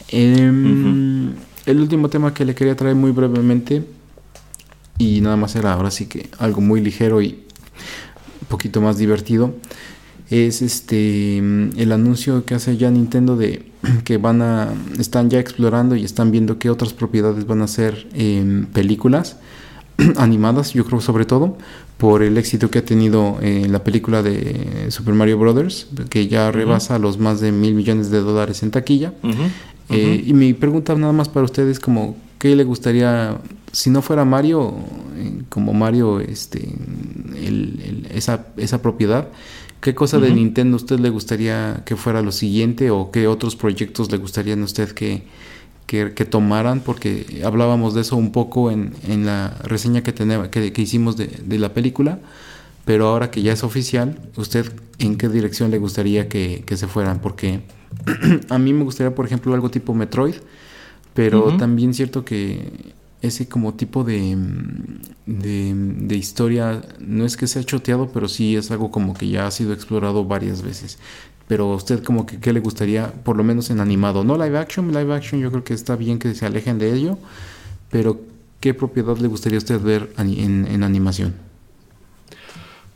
[0.08, 1.32] Em,
[1.64, 3.82] el último tema que le quería traer muy brevemente
[4.98, 7.46] y nada más era ahora sí que algo muy ligero y
[8.42, 9.54] un poquito más divertido
[10.30, 13.66] es este el anuncio que hace ya Nintendo de
[14.04, 18.06] que van a están ya explorando y están viendo qué otras propiedades van a ser
[18.14, 19.36] en películas
[20.16, 21.56] animadas, yo creo sobre todo
[21.98, 26.28] por el éxito que ha tenido en eh, la película de Super Mario Brothers, que
[26.28, 29.12] ya rebasa los más de mil millones de dólares en taquilla.
[29.90, 33.38] Eh, y mi pregunta nada más para ustedes como qué le gustaría
[33.72, 34.72] si no fuera Mario
[35.16, 36.68] eh, como Mario este
[38.14, 39.28] esa, esa propiedad
[39.80, 44.12] ¿Qué cosa de Nintendo usted le gustaría que fuera lo siguiente o qué otros proyectos
[44.12, 45.22] le gustaría a usted que,
[45.86, 46.80] que, tomaran?
[46.80, 51.28] Porque hablábamos de eso un poco en, en la reseña que, tenemos, que, hicimos de,
[51.28, 52.18] de, la película,
[52.84, 56.86] pero ahora que ya es oficial, ¿usted en qué dirección le gustaría que, que se
[56.86, 57.20] fueran?
[57.20, 57.62] Porque
[58.50, 60.34] a mí me gustaría, por ejemplo, algo tipo Metroid,
[61.14, 62.89] pero también cierto que
[63.22, 64.36] ese como tipo de,
[65.26, 69.50] de, historia no es que sea choteado, pero sí es algo como que ya ha
[69.50, 70.98] sido explorado varias veces.
[71.46, 74.58] Pero a usted como que qué le gustaría, por lo menos en animado, no live
[74.58, 77.18] action, live action yo creo que está bien que se alejen de ello,
[77.90, 78.20] pero
[78.60, 81.49] ¿qué propiedad le gustaría a usted ver en, en animación?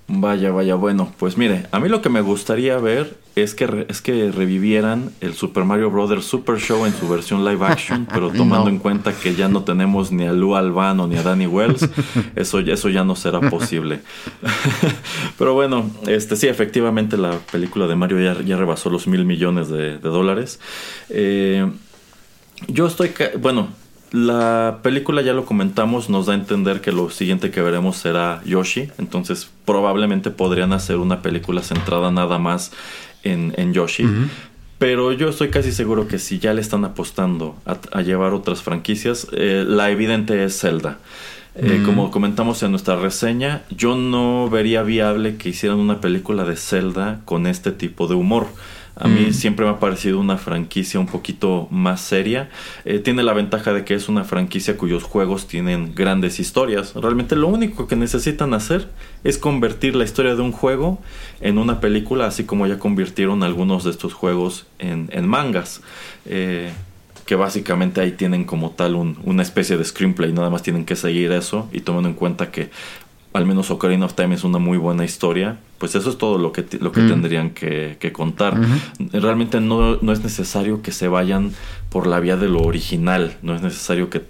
[0.06, 4.02] Vaya, vaya, bueno, pues mire, a mí lo que me gustaría ver es que, es
[4.02, 6.22] que revivieran el Super Mario Bros.
[6.22, 10.12] Super Show en su versión live action, pero tomando en cuenta que ya no tenemos
[10.12, 11.88] ni a Lou Albano ni a Danny Wells,
[12.36, 14.00] eso, eso ya no será posible.
[15.38, 19.70] pero bueno, este sí, efectivamente la película de Mario ya, ya rebasó los mil millones
[19.70, 20.60] de, dólares.
[21.08, 21.66] Eh,
[22.68, 23.68] yo estoy, bueno,
[24.14, 28.42] la película ya lo comentamos, nos da a entender que lo siguiente que veremos será
[28.44, 32.70] Yoshi, entonces probablemente podrían hacer una película centrada nada más
[33.24, 34.06] en, en Yoshi.
[34.78, 39.26] Pero yo estoy casi seguro que si ya le están apostando a, llevar otras franquicias,
[39.32, 40.98] eh, la evidente es Zelda.
[41.56, 41.84] Eh, mm.
[41.84, 47.20] Como comentamos en nuestra reseña, yo no vería viable que hicieran una película de Zelda
[47.24, 48.46] con este tipo de humor.
[48.96, 49.32] A mí mm.
[49.32, 52.48] siempre me ha parecido una franquicia un poquito más seria.
[52.84, 56.94] Eh, tiene la ventaja de que es una franquicia cuyos juegos tienen grandes historias.
[56.94, 58.88] Realmente lo único que necesitan hacer
[59.24, 61.00] es convertir la historia de un juego
[61.40, 65.80] en una película, así como ya convirtieron algunos de estos juegos en, mangas.
[66.26, 66.72] Eh,
[67.26, 71.32] que básicamente ahí tienen como tal una especie de screenplay, nada más tienen que seguir
[71.32, 72.68] eso y tomando en cuenta que
[73.34, 76.52] al menos Ocarina of Time es una muy buena historia, pues eso es todo lo
[76.52, 77.08] que, lo que mm.
[77.08, 78.58] tendrían que, contar.
[79.12, 81.52] Realmente no, no, es necesario que se vayan
[81.90, 84.22] por la vía de lo original, no es necesario que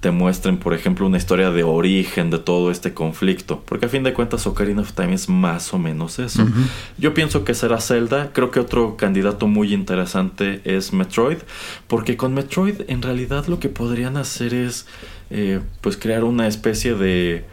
[0.00, 4.02] te muestren, por ejemplo, una historia de origen de todo este conflicto, porque a fin
[4.02, 6.44] de cuentas Ocarina of Time es más o menos eso.
[6.98, 11.38] Yo pienso que será Zelda, creo que otro candidato muy interesante es Metroid,
[11.86, 14.86] porque con Metroid en realidad lo que podrían hacer es
[15.30, 17.44] eh, pues crear una especie de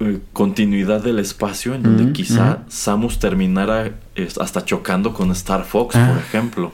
[0.00, 3.92] eh, continuidad del espacio en donde quizá Samus terminara
[4.40, 6.18] hasta chocando con Star Fox, por ah.
[6.18, 6.72] ejemplo.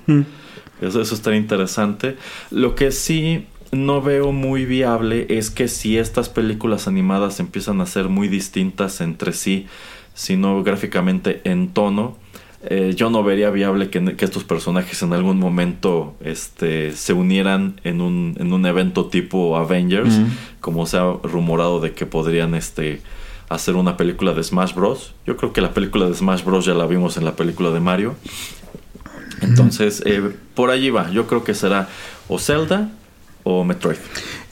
[0.80, 2.16] Eso, eso estaría interesante.
[2.50, 7.86] Lo que sí no veo muy viable es que si estas películas animadas empiezan a
[7.86, 9.66] ser muy distintas entre sí,
[10.14, 12.16] sino gráficamente en tono,
[12.62, 18.02] eh, yo no vería viable que, estos personajes en algún momento este, se unieran en
[18.02, 20.20] un, en un evento tipo Avengers,
[20.60, 23.00] como se ha rumorado de que podrían este,
[23.48, 25.14] hacer una película de Smash Bros.
[25.26, 26.66] Yo creo que la película de Smash Bros.
[26.66, 28.14] ya la vimos en la película de Mario.
[29.40, 30.22] Entonces, eh,
[30.54, 31.10] por allí va.
[31.10, 31.88] Yo creo que será
[32.28, 32.90] o Zelda
[33.42, 33.96] o Metroid.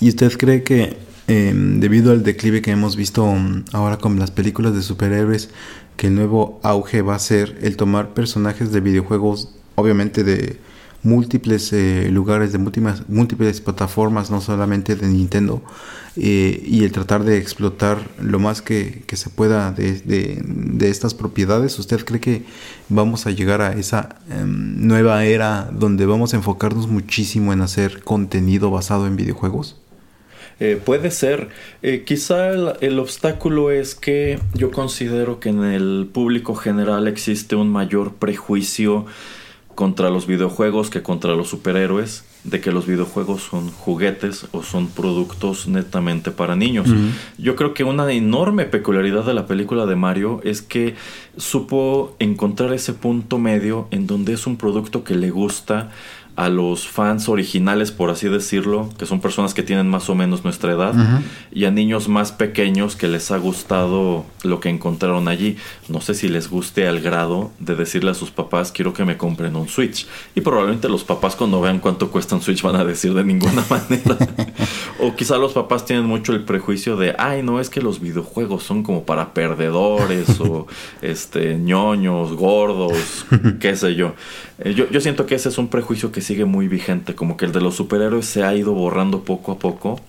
[0.01, 0.97] ¿Y usted cree que
[1.27, 3.31] em, debido al declive que hemos visto
[3.73, 5.51] ahora con las películas de superhéroes,
[5.99, 10.57] que el nuevo auge va a ser el tomar personajes de videojuegos, obviamente de
[11.03, 15.61] múltiples eh, lugares, de múltiples, múltiples plataformas, no solamente de Nintendo,
[16.16, 22.05] eh, y el tratar de explotar lo más que, se pueda de, estas propiedades, ¿usted
[22.05, 22.44] cree que
[22.88, 28.05] vamos a llegar a esa em, nueva era donde vamos a enfocarnos muchísimo en hacer
[28.05, 29.76] contenido basado en videojuegos?
[30.61, 31.49] Eh, puede ser.
[31.83, 37.71] Eh, quizá el, obstáculo es que yo considero que en el público general existe un
[37.71, 39.07] mayor prejuicio
[39.77, 44.89] contra los videojuegos que contra los superhéroes, de que los videojuegos son juguetes o son
[44.89, 46.89] productos netamente para niños.
[47.37, 50.97] Yo creo que una enorme peculiaridad de la película de Mario es que
[51.37, 55.91] supo encontrar ese punto medio en donde es un producto que le gusta
[56.39, 60.45] a los fans originales, por así decirlo, que son personas que tienen más o menos
[60.45, 60.95] nuestra edad,
[61.51, 65.57] y a niños más pequeños que les ha gustado lo que encontraron allí.
[65.89, 69.16] No sé si les guste al grado de decirle a sus papás, quiero que me
[69.16, 70.07] compren un Switch.
[70.36, 73.64] Y probablemente los papás cuando vean cuánto cuesta un Switch van a decir de ninguna
[73.68, 74.16] manera.
[75.01, 78.62] o quizá los papás tienen mucho el prejuicio de, ay, no es que los videojuegos
[78.62, 80.68] son como para perdedores o
[81.03, 83.26] este ñoños, gordos,
[83.59, 84.14] qué sé yo.
[84.59, 84.89] Eh, yo.
[84.91, 87.61] Yo siento que ese es un prejuicio que sigue muy vigente, como que el de
[87.61, 90.01] los superhéroes se ha ido borrando poco a poco.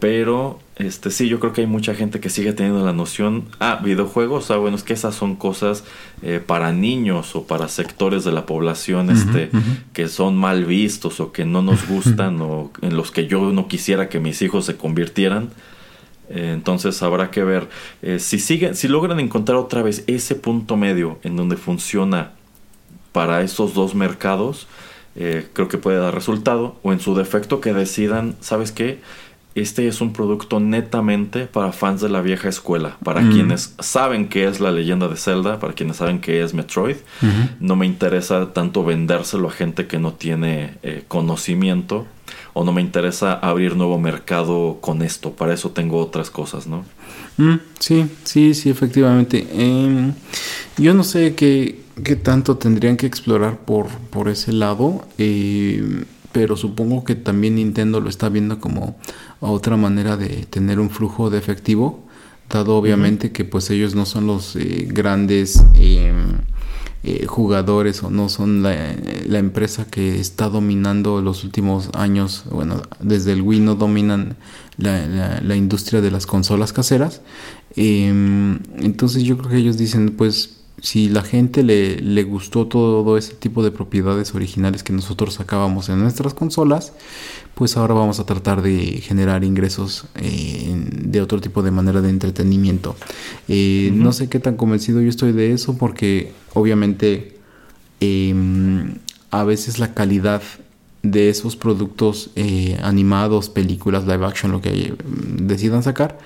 [0.00, 3.80] Pero este sí, yo creo que hay mucha gente que sigue teniendo la noción, ah,
[3.82, 5.84] videojuegos, ah, bueno, es que esas son cosas
[6.22, 9.50] eh, para niños o para sectores de la población este
[9.92, 13.68] que son mal vistos o que no nos gustan o en los que yo no
[13.68, 15.50] quisiera que mis hijos se convirtieran.
[16.28, 17.68] Eh, entonces habrá que ver
[18.02, 22.32] eh, si siguen, si logran encontrar otra vez ese punto medio en donde funciona
[23.14, 24.66] para esos dos mercados,
[25.14, 26.74] eh, creo que puede dar resultado.
[26.82, 28.98] O en su defecto que decidan, ¿sabes qué?
[29.54, 33.32] Este es un producto netamente para fans de la vieja escuela, para mm.
[33.32, 36.96] quienes saben qué es la leyenda de Zelda, para quienes saben qué es Metroid.
[37.60, 42.08] No me interesa tanto vendérselo a gente que no tiene eh, conocimiento
[42.52, 45.30] o no me interesa abrir nuevo mercado con esto.
[45.30, 46.84] Para eso tengo otras cosas, ¿no?
[47.36, 49.46] Mm, sí, sí, sí, efectivamente.
[49.52, 50.14] Em,
[50.76, 56.56] yo no sé qué, qué tanto tendrían que explorar por, por ese lado, eh, pero
[56.56, 58.96] supongo que también Nintendo lo está viendo como
[59.40, 62.04] otra manera de tener un flujo de efectivo,
[62.50, 66.38] dado obviamente que pues ellos no son los eh, grandes em,
[67.04, 68.74] eh, jugadores o no son la,
[69.26, 74.36] la, empresa que está dominando los últimos años, bueno, desde el Wii no dominan
[74.76, 77.22] la, la industria de las consolas caseras,
[77.76, 83.16] em, entonces yo creo que ellos dicen pues si la gente le, le gustó todo
[83.16, 86.92] ese tipo de propiedades originales que nosotros sacábamos en nuestras consolas,
[87.54, 92.10] pues ahora vamos a tratar de generar ingresos eh, de otro tipo de manera de
[92.10, 92.96] entretenimiento.
[93.48, 97.38] Eh, no sé qué tan convencido yo estoy de eso porque obviamente
[98.00, 98.96] em,
[99.30, 100.42] a veces la calidad
[101.02, 104.94] de esos productos eh, animados, películas, live action, lo que
[105.38, 106.18] decidan sacar,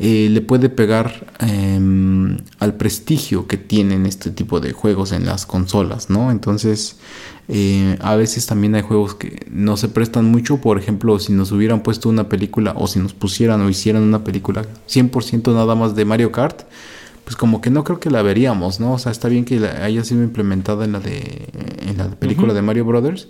[0.00, 5.44] eh, le puede pegar em, al prestigio que tienen este tipo de juegos en las
[5.44, 6.30] consolas, ¿no?
[6.30, 6.96] Entonces,
[7.48, 11.50] eh, a veces también hay juegos que no se prestan mucho, por ejemplo, si nos
[11.50, 15.96] hubieran puesto una película o si nos pusieran o hicieran una película 100% nada más
[15.96, 16.62] de Mario Kart,
[17.24, 18.92] pues como que no creo que la veríamos, ¿no?
[18.92, 21.48] O sea, está bien que haya sido implementada en la de
[21.86, 23.28] en la película de Mario Brothers,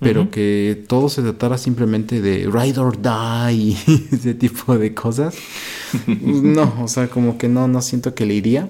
[0.00, 3.52] pero que todo se tratara simplemente de ride or die
[3.86, 5.34] y ese tipo de cosas.
[6.06, 8.68] no, o sea, como que no, no siento que le iría.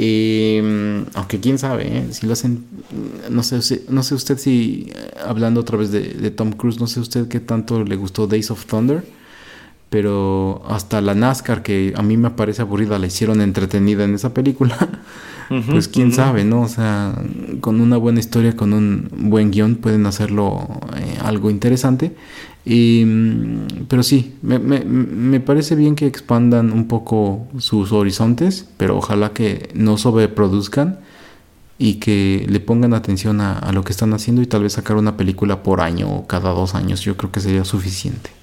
[0.00, 2.06] Em, aunque quién sabe, ¿eh?
[2.12, 2.64] si lo hacen,
[3.30, 4.92] no sé, no sé usted si,
[5.26, 8.52] hablando otra vez de, de, Tom Cruise, no sé usted qué tanto le gustó Days
[8.52, 9.04] of Thunder,
[9.90, 14.34] pero hasta la NASCAR, que a mí me parece aburrida, la hicieron entretenida en esa
[14.34, 14.76] película.
[15.70, 16.62] pues quién sabe, ¿no?
[16.62, 17.14] O sea,
[17.60, 22.14] con una buena historia, con un buen guion, pueden hacerlo eh, algo interesante.
[22.66, 28.68] Y, mm, pero sí, me, me, me, parece bien que expandan un poco sus horizontes,
[28.76, 30.98] pero ojalá que no sobreproduzcan
[31.78, 34.96] y que le pongan atención a, a lo que están haciendo y tal vez sacar
[34.98, 37.00] una película por año o cada dos años.
[37.00, 38.38] Yo creo que sería suficiente.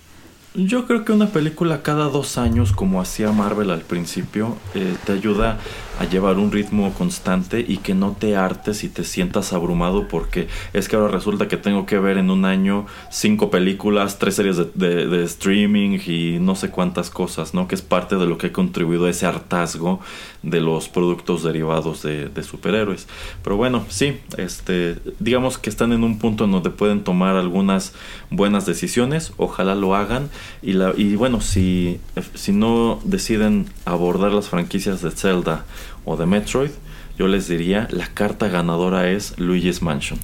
[0.58, 5.12] Yo creo que una película cada dos años, como hacía Marvel al principio, eh, te
[5.12, 5.60] ayuda
[6.00, 10.48] a llevar un ritmo constante y que no te hartes y te sientas abrumado porque
[10.74, 14.58] es que ahora resulta que tengo que ver en un año cinco películas, tres series
[14.76, 17.68] de, streaming y no sé cuántas cosas, ¿no?
[17.68, 20.00] Que es parte de lo que ha contribuido a ese hartazgo
[20.42, 23.08] de los productos derivados de, superhéroes.
[23.44, 27.94] Pero bueno, sí, este, digamos que están en un punto en donde pueden tomar algunas
[28.30, 30.30] buenas decisiones, ojalá lo hagan
[30.62, 32.00] y, la, y bueno, si,
[32.34, 35.66] si no deciden abordar las franquicias de Zelda
[36.06, 36.72] o de Metroid,
[37.18, 40.20] yo les diría, la carta ganadora es Luigi's Mansion.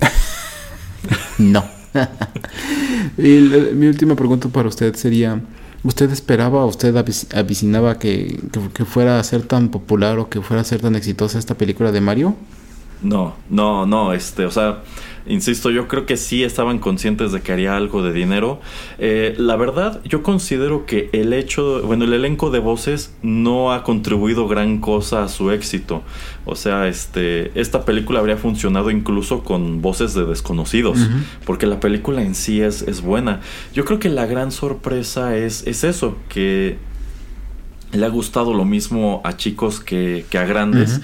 [1.37, 1.63] no.
[3.17, 3.39] y
[3.73, 5.41] mi última pregunta para usted sería,
[5.83, 6.95] ¿usted esperaba, usted
[7.33, 8.39] avicinaba que,
[8.73, 11.91] que, fuera a ser tan popular o que fuera a ser tan exitosa esta película
[11.91, 12.35] de Mario?
[13.01, 14.83] No, no, no, este, o sea,
[15.27, 18.59] Insisto, yo creo que sí estaban conscientes de que haría algo de dinero.
[18.97, 23.83] Eh, la verdad, yo considero que el hecho, bueno, el elenco de voces no ha
[23.83, 26.01] contribuido gran cosa a su éxito.
[26.45, 30.97] O sea, este, esta película habría funcionado incluso con voces de desconocidos,
[31.45, 33.41] porque la película en sí es, es buena.
[33.73, 36.77] Yo creo que la gran sorpresa es, es eso, que
[37.91, 41.01] le ha gustado lo mismo a chicos que, a grandes.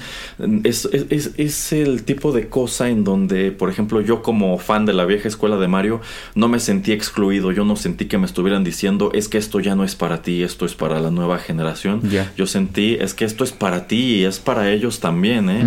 [0.63, 5.27] es, el tipo de cosa en donde, por ejemplo, yo como fan de la vieja
[5.27, 6.01] escuela de Mario,
[6.35, 9.75] no me sentí excluido, yo no sentí que me estuvieran diciendo, es que esto ya
[9.75, 12.01] no es para ti, esto es para la nueva generación.
[12.35, 15.63] Yo sentí, es que esto es para ti y es para ellos también, ¿eh?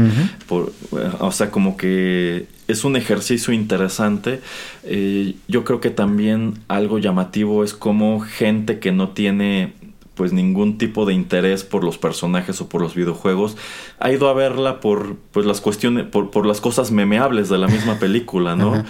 [1.20, 4.40] o sea, como que es un ejercicio interesante.
[4.84, 9.74] Eh, yo creo que también algo llamativo es como gente que no tiene
[10.20, 13.56] pues ningún tipo de interés por los personajes o por los videojuegos,
[13.98, 17.68] ha ido a verla por pues las cuestiones, por, por las cosas memeables de la
[17.68, 18.84] misma película, ¿no?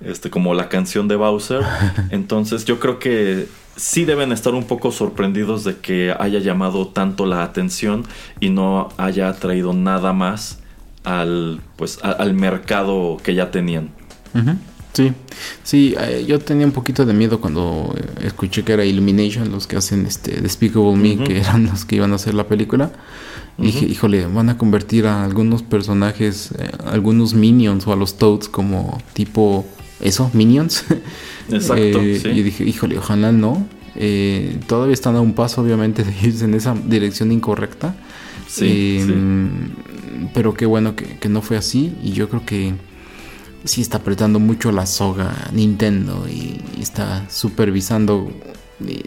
[0.00, 1.62] Este, como la canción de Bowser.
[2.10, 7.26] Entonces yo creo que sí deben estar un poco sorprendidos de que haya llamado tanto
[7.26, 8.04] la atención
[8.40, 10.58] y no haya traído nada más
[11.04, 13.90] al, pues, al mercado que ya tenían.
[14.92, 15.12] Sí,
[15.62, 19.66] sí, eh, yo tenía un poquito de miedo cuando eh, escuché que era Illumination los
[19.66, 22.92] que hacen este Despicable Me, que eran los que iban a hacer la película.
[23.56, 28.48] dije, híjole, van a convertir a algunos personajes, eh, algunos minions o a los Toads
[28.48, 29.64] como tipo
[30.00, 30.84] eso, minions.
[31.50, 32.02] Exacto.
[32.02, 33.66] Y dije, híjole, ojalá no.
[34.66, 37.94] todavía están a un paso, obviamente, de irse en esa dirección incorrecta.
[38.46, 39.00] Sí.
[40.34, 41.96] Pero qué bueno que, que no fue así.
[42.02, 42.74] Y yo creo que
[43.64, 48.32] sí está apretando mucho la soga Nintendo y, está supervisando
[48.86, 49.04] eh,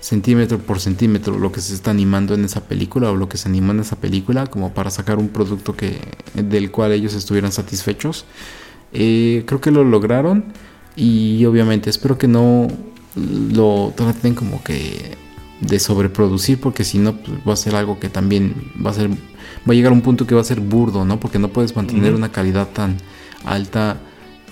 [0.00, 3.48] centímetro por centímetro lo que se está animando en esa película o lo que se
[3.48, 5.98] animó en esa película como para sacar un producto que
[6.34, 8.24] del cual ellos estuvieran satisfechos.
[8.92, 10.44] Eh, creo que lo lograron
[10.96, 12.68] y obviamente espero que no
[13.16, 15.16] lo traten como que
[15.60, 18.54] de sobreproducir porque si no pues, va a ser algo que también
[18.84, 21.20] va a ser va a llegar a un punto que va a ser burdo no
[21.20, 22.96] porque no puedes mantener una calidad tan
[23.44, 23.98] alta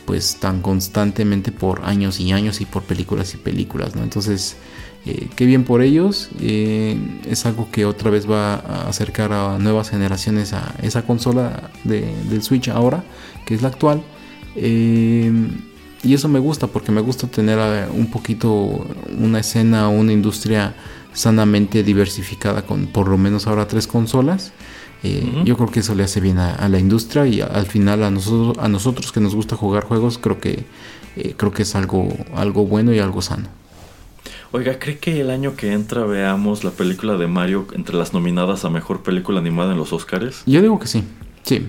[0.06, 4.02] pues tan constantemente por años y años y por películas y películas, ¿no?
[4.02, 4.56] Entonces
[5.04, 6.30] Eh, qué bien por ellos.
[6.40, 6.96] Eh,
[7.28, 12.42] es algo que otra vez va a acercar a nuevas generaciones a esa consola del
[12.42, 13.02] Switch ahora,
[13.44, 14.02] que es la actual.
[14.54, 15.32] Eh,
[16.04, 17.58] y eso me gusta porque me gusta tener
[17.90, 18.86] un poquito
[19.18, 20.74] una escena, una industria
[21.12, 24.52] sanamente diversificada con por lo menos ahora tres consolas.
[25.44, 28.56] Yo creo que eso le hace bien a, la industria y al final a nosotros,
[28.62, 30.64] a nosotros que nos gusta jugar juegos creo que
[31.36, 33.48] creo que es algo, algo bueno y algo sano.
[34.52, 38.64] Oiga, ¿cree que el año que entra veamos la película de Mario entre las nominadas
[38.64, 40.42] a mejor película animada en los Oscars?
[40.46, 41.04] Yo digo que sí,
[41.42, 41.66] sí.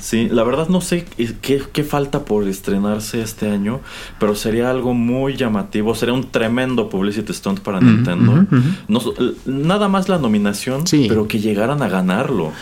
[0.00, 1.04] Sí, la verdad no sé
[1.42, 3.80] qué, falta por estrenarse este año,
[4.18, 8.46] pero sería algo muy llamativo, sería un tremendo publicity stunt para Nintendo.
[9.46, 12.52] nada más la nominación, pero que llegaran a ganarlo.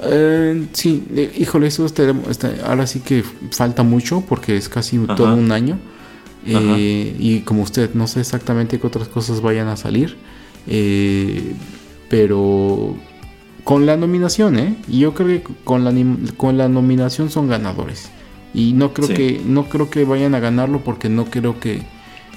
[0.00, 2.14] Eh, sí, eh, híjole, eso este,
[2.64, 5.78] ahora sí que falta mucho porque es casi todo un año.
[6.46, 10.16] Eh, y como usted, no sé exactamente qué otras cosas vayan a salir.
[10.66, 11.54] Eh,
[12.08, 12.96] pero
[13.64, 14.76] con la nominación, ¿eh?
[14.88, 15.92] Y yo creo que con la,
[16.36, 18.10] con la nominación son ganadores.
[18.54, 21.82] Y no creo, que, no creo que vayan a ganarlo porque no creo que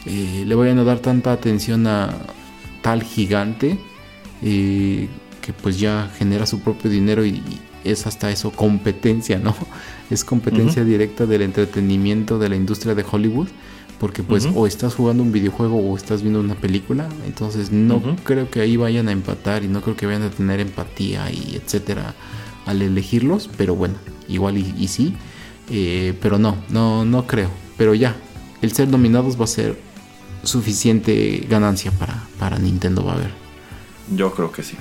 [0.05, 2.13] eh, le vayan a dar tanta atención a
[2.81, 3.79] tal gigante
[4.41, 7.41] que pues ya genera su propio dinero y,
[7.83, 9.55] es hasta eso competencia, ¿no?
[10.09, 13.47] Es competencia directa del entretenimiento de la industria de Hollywood
[14.01, 18.49] porque pues o estás jugando un videojuego o estás viendo una película, entonces no creo
[18.49, 22.15] que ahí vayan a empatar y no creo que vayan a tener empatía y etcétera
[22.65, 23.93] al elegirlos, pero bueno,
[24.27, 25.13] igual y, sí,
[25.69, 28.15] eh, pero no, no, no creo, pero ya,
[28.63, 29.79] el ser nominados va a ser
[30.41, 33.40] suficiente ganancia para, para Nintendo, va a ver.
[34.15, 34.75] Yo creo que sí.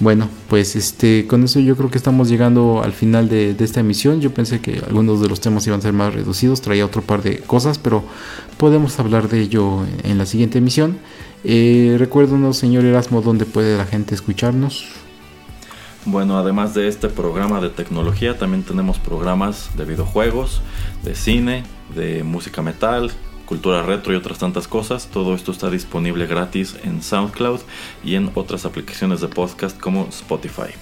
[0.00, 4.20] Bueno, pues este, con eso yo creo que estamos llegando al final de, esta emisión.
[4.20, 7.22] Yo pensé que algunos de los temas iban a ser más reducidos, traía otro par
[7.22, 8.04] de cosas, pero
[8.58, 10.98] podemos hablar de ello en la siguiente emisión.
[11.44, 14.86] Eh, recuérdanos, señor Erasmo, dónde puede la gente escucharnos.
[16.06, 20.60] Bueno, además de este programa de tecnología, también tenemos programas de videojuegos,
[21.02, 21.64] de cine,
[21.94, 23.10] de música metal,
[23.46, 25.08] cultura retro y otras tantas cosas.
[25.12, 27.60] Todo esto está disponible gratis en SoundCloud
[28.04, 30.72] y en otras aplicaciones de podcast como Spotify.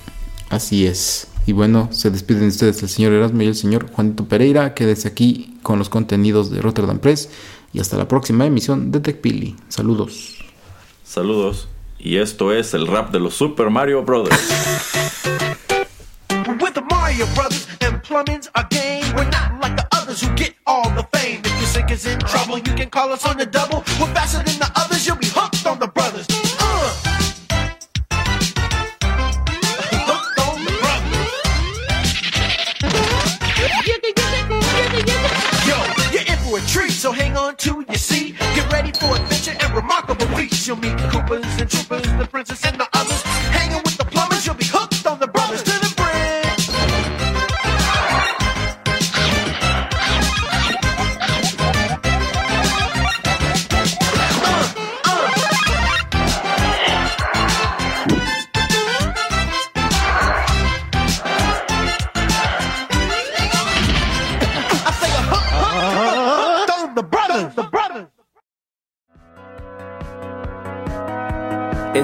[0.49, 1.29] Así es.
[1.47, 4.75] Y bueno, se despiden ustedes el señor Erasmo y el señor Juanito Pereira.
[4.75, 7.31] Quédese aquí con los contenidos de Rotterdam Press
[7.73, 9.57] y hasta la próxima emisión de TechPili.
[9.69, 10.39] Saludos.
[11.05, 11.69] Saludos.
[11.99, 14.41] Y esto es el rap de los Super Mario Brothers.
[17.13, 19.05] Mario Brothers and plumbing's a game.
[19.15, 21.41] We're not like the others who get all the fame.
[21.43, 23.79] If your sink is in trouble, you can call us on the double.
[23.99, 26.27] We're faster than the others, you'll be hooked on the brothers.
[26.61, 27.09] Uh.
[36.53, 38.39] A treat, so hang on to your seat.
[38.39, 40.69] Get ready for adventure and remarkable feats.
[40.69, 43.32] You'll meet Koopas and Troopers, the princess and the others.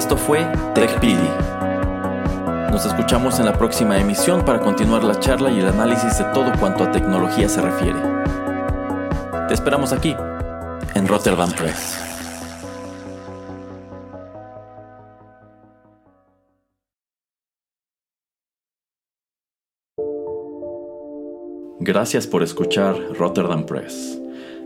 [0.08, 1.28] Esto fue TechPili.
[2.70, 6.50] Nos escuchamos en la próxima emisión para continuar la charla y el análisis de todo
[6.58, 8.00] cuanto a tecnología se refiere.
[9.48, 10.16] Te esperamos aquí,
[10.94, 11.98] en Rotterdam Press.
[21.80, 24.18] Gracias por escuchar Rotterdam Press.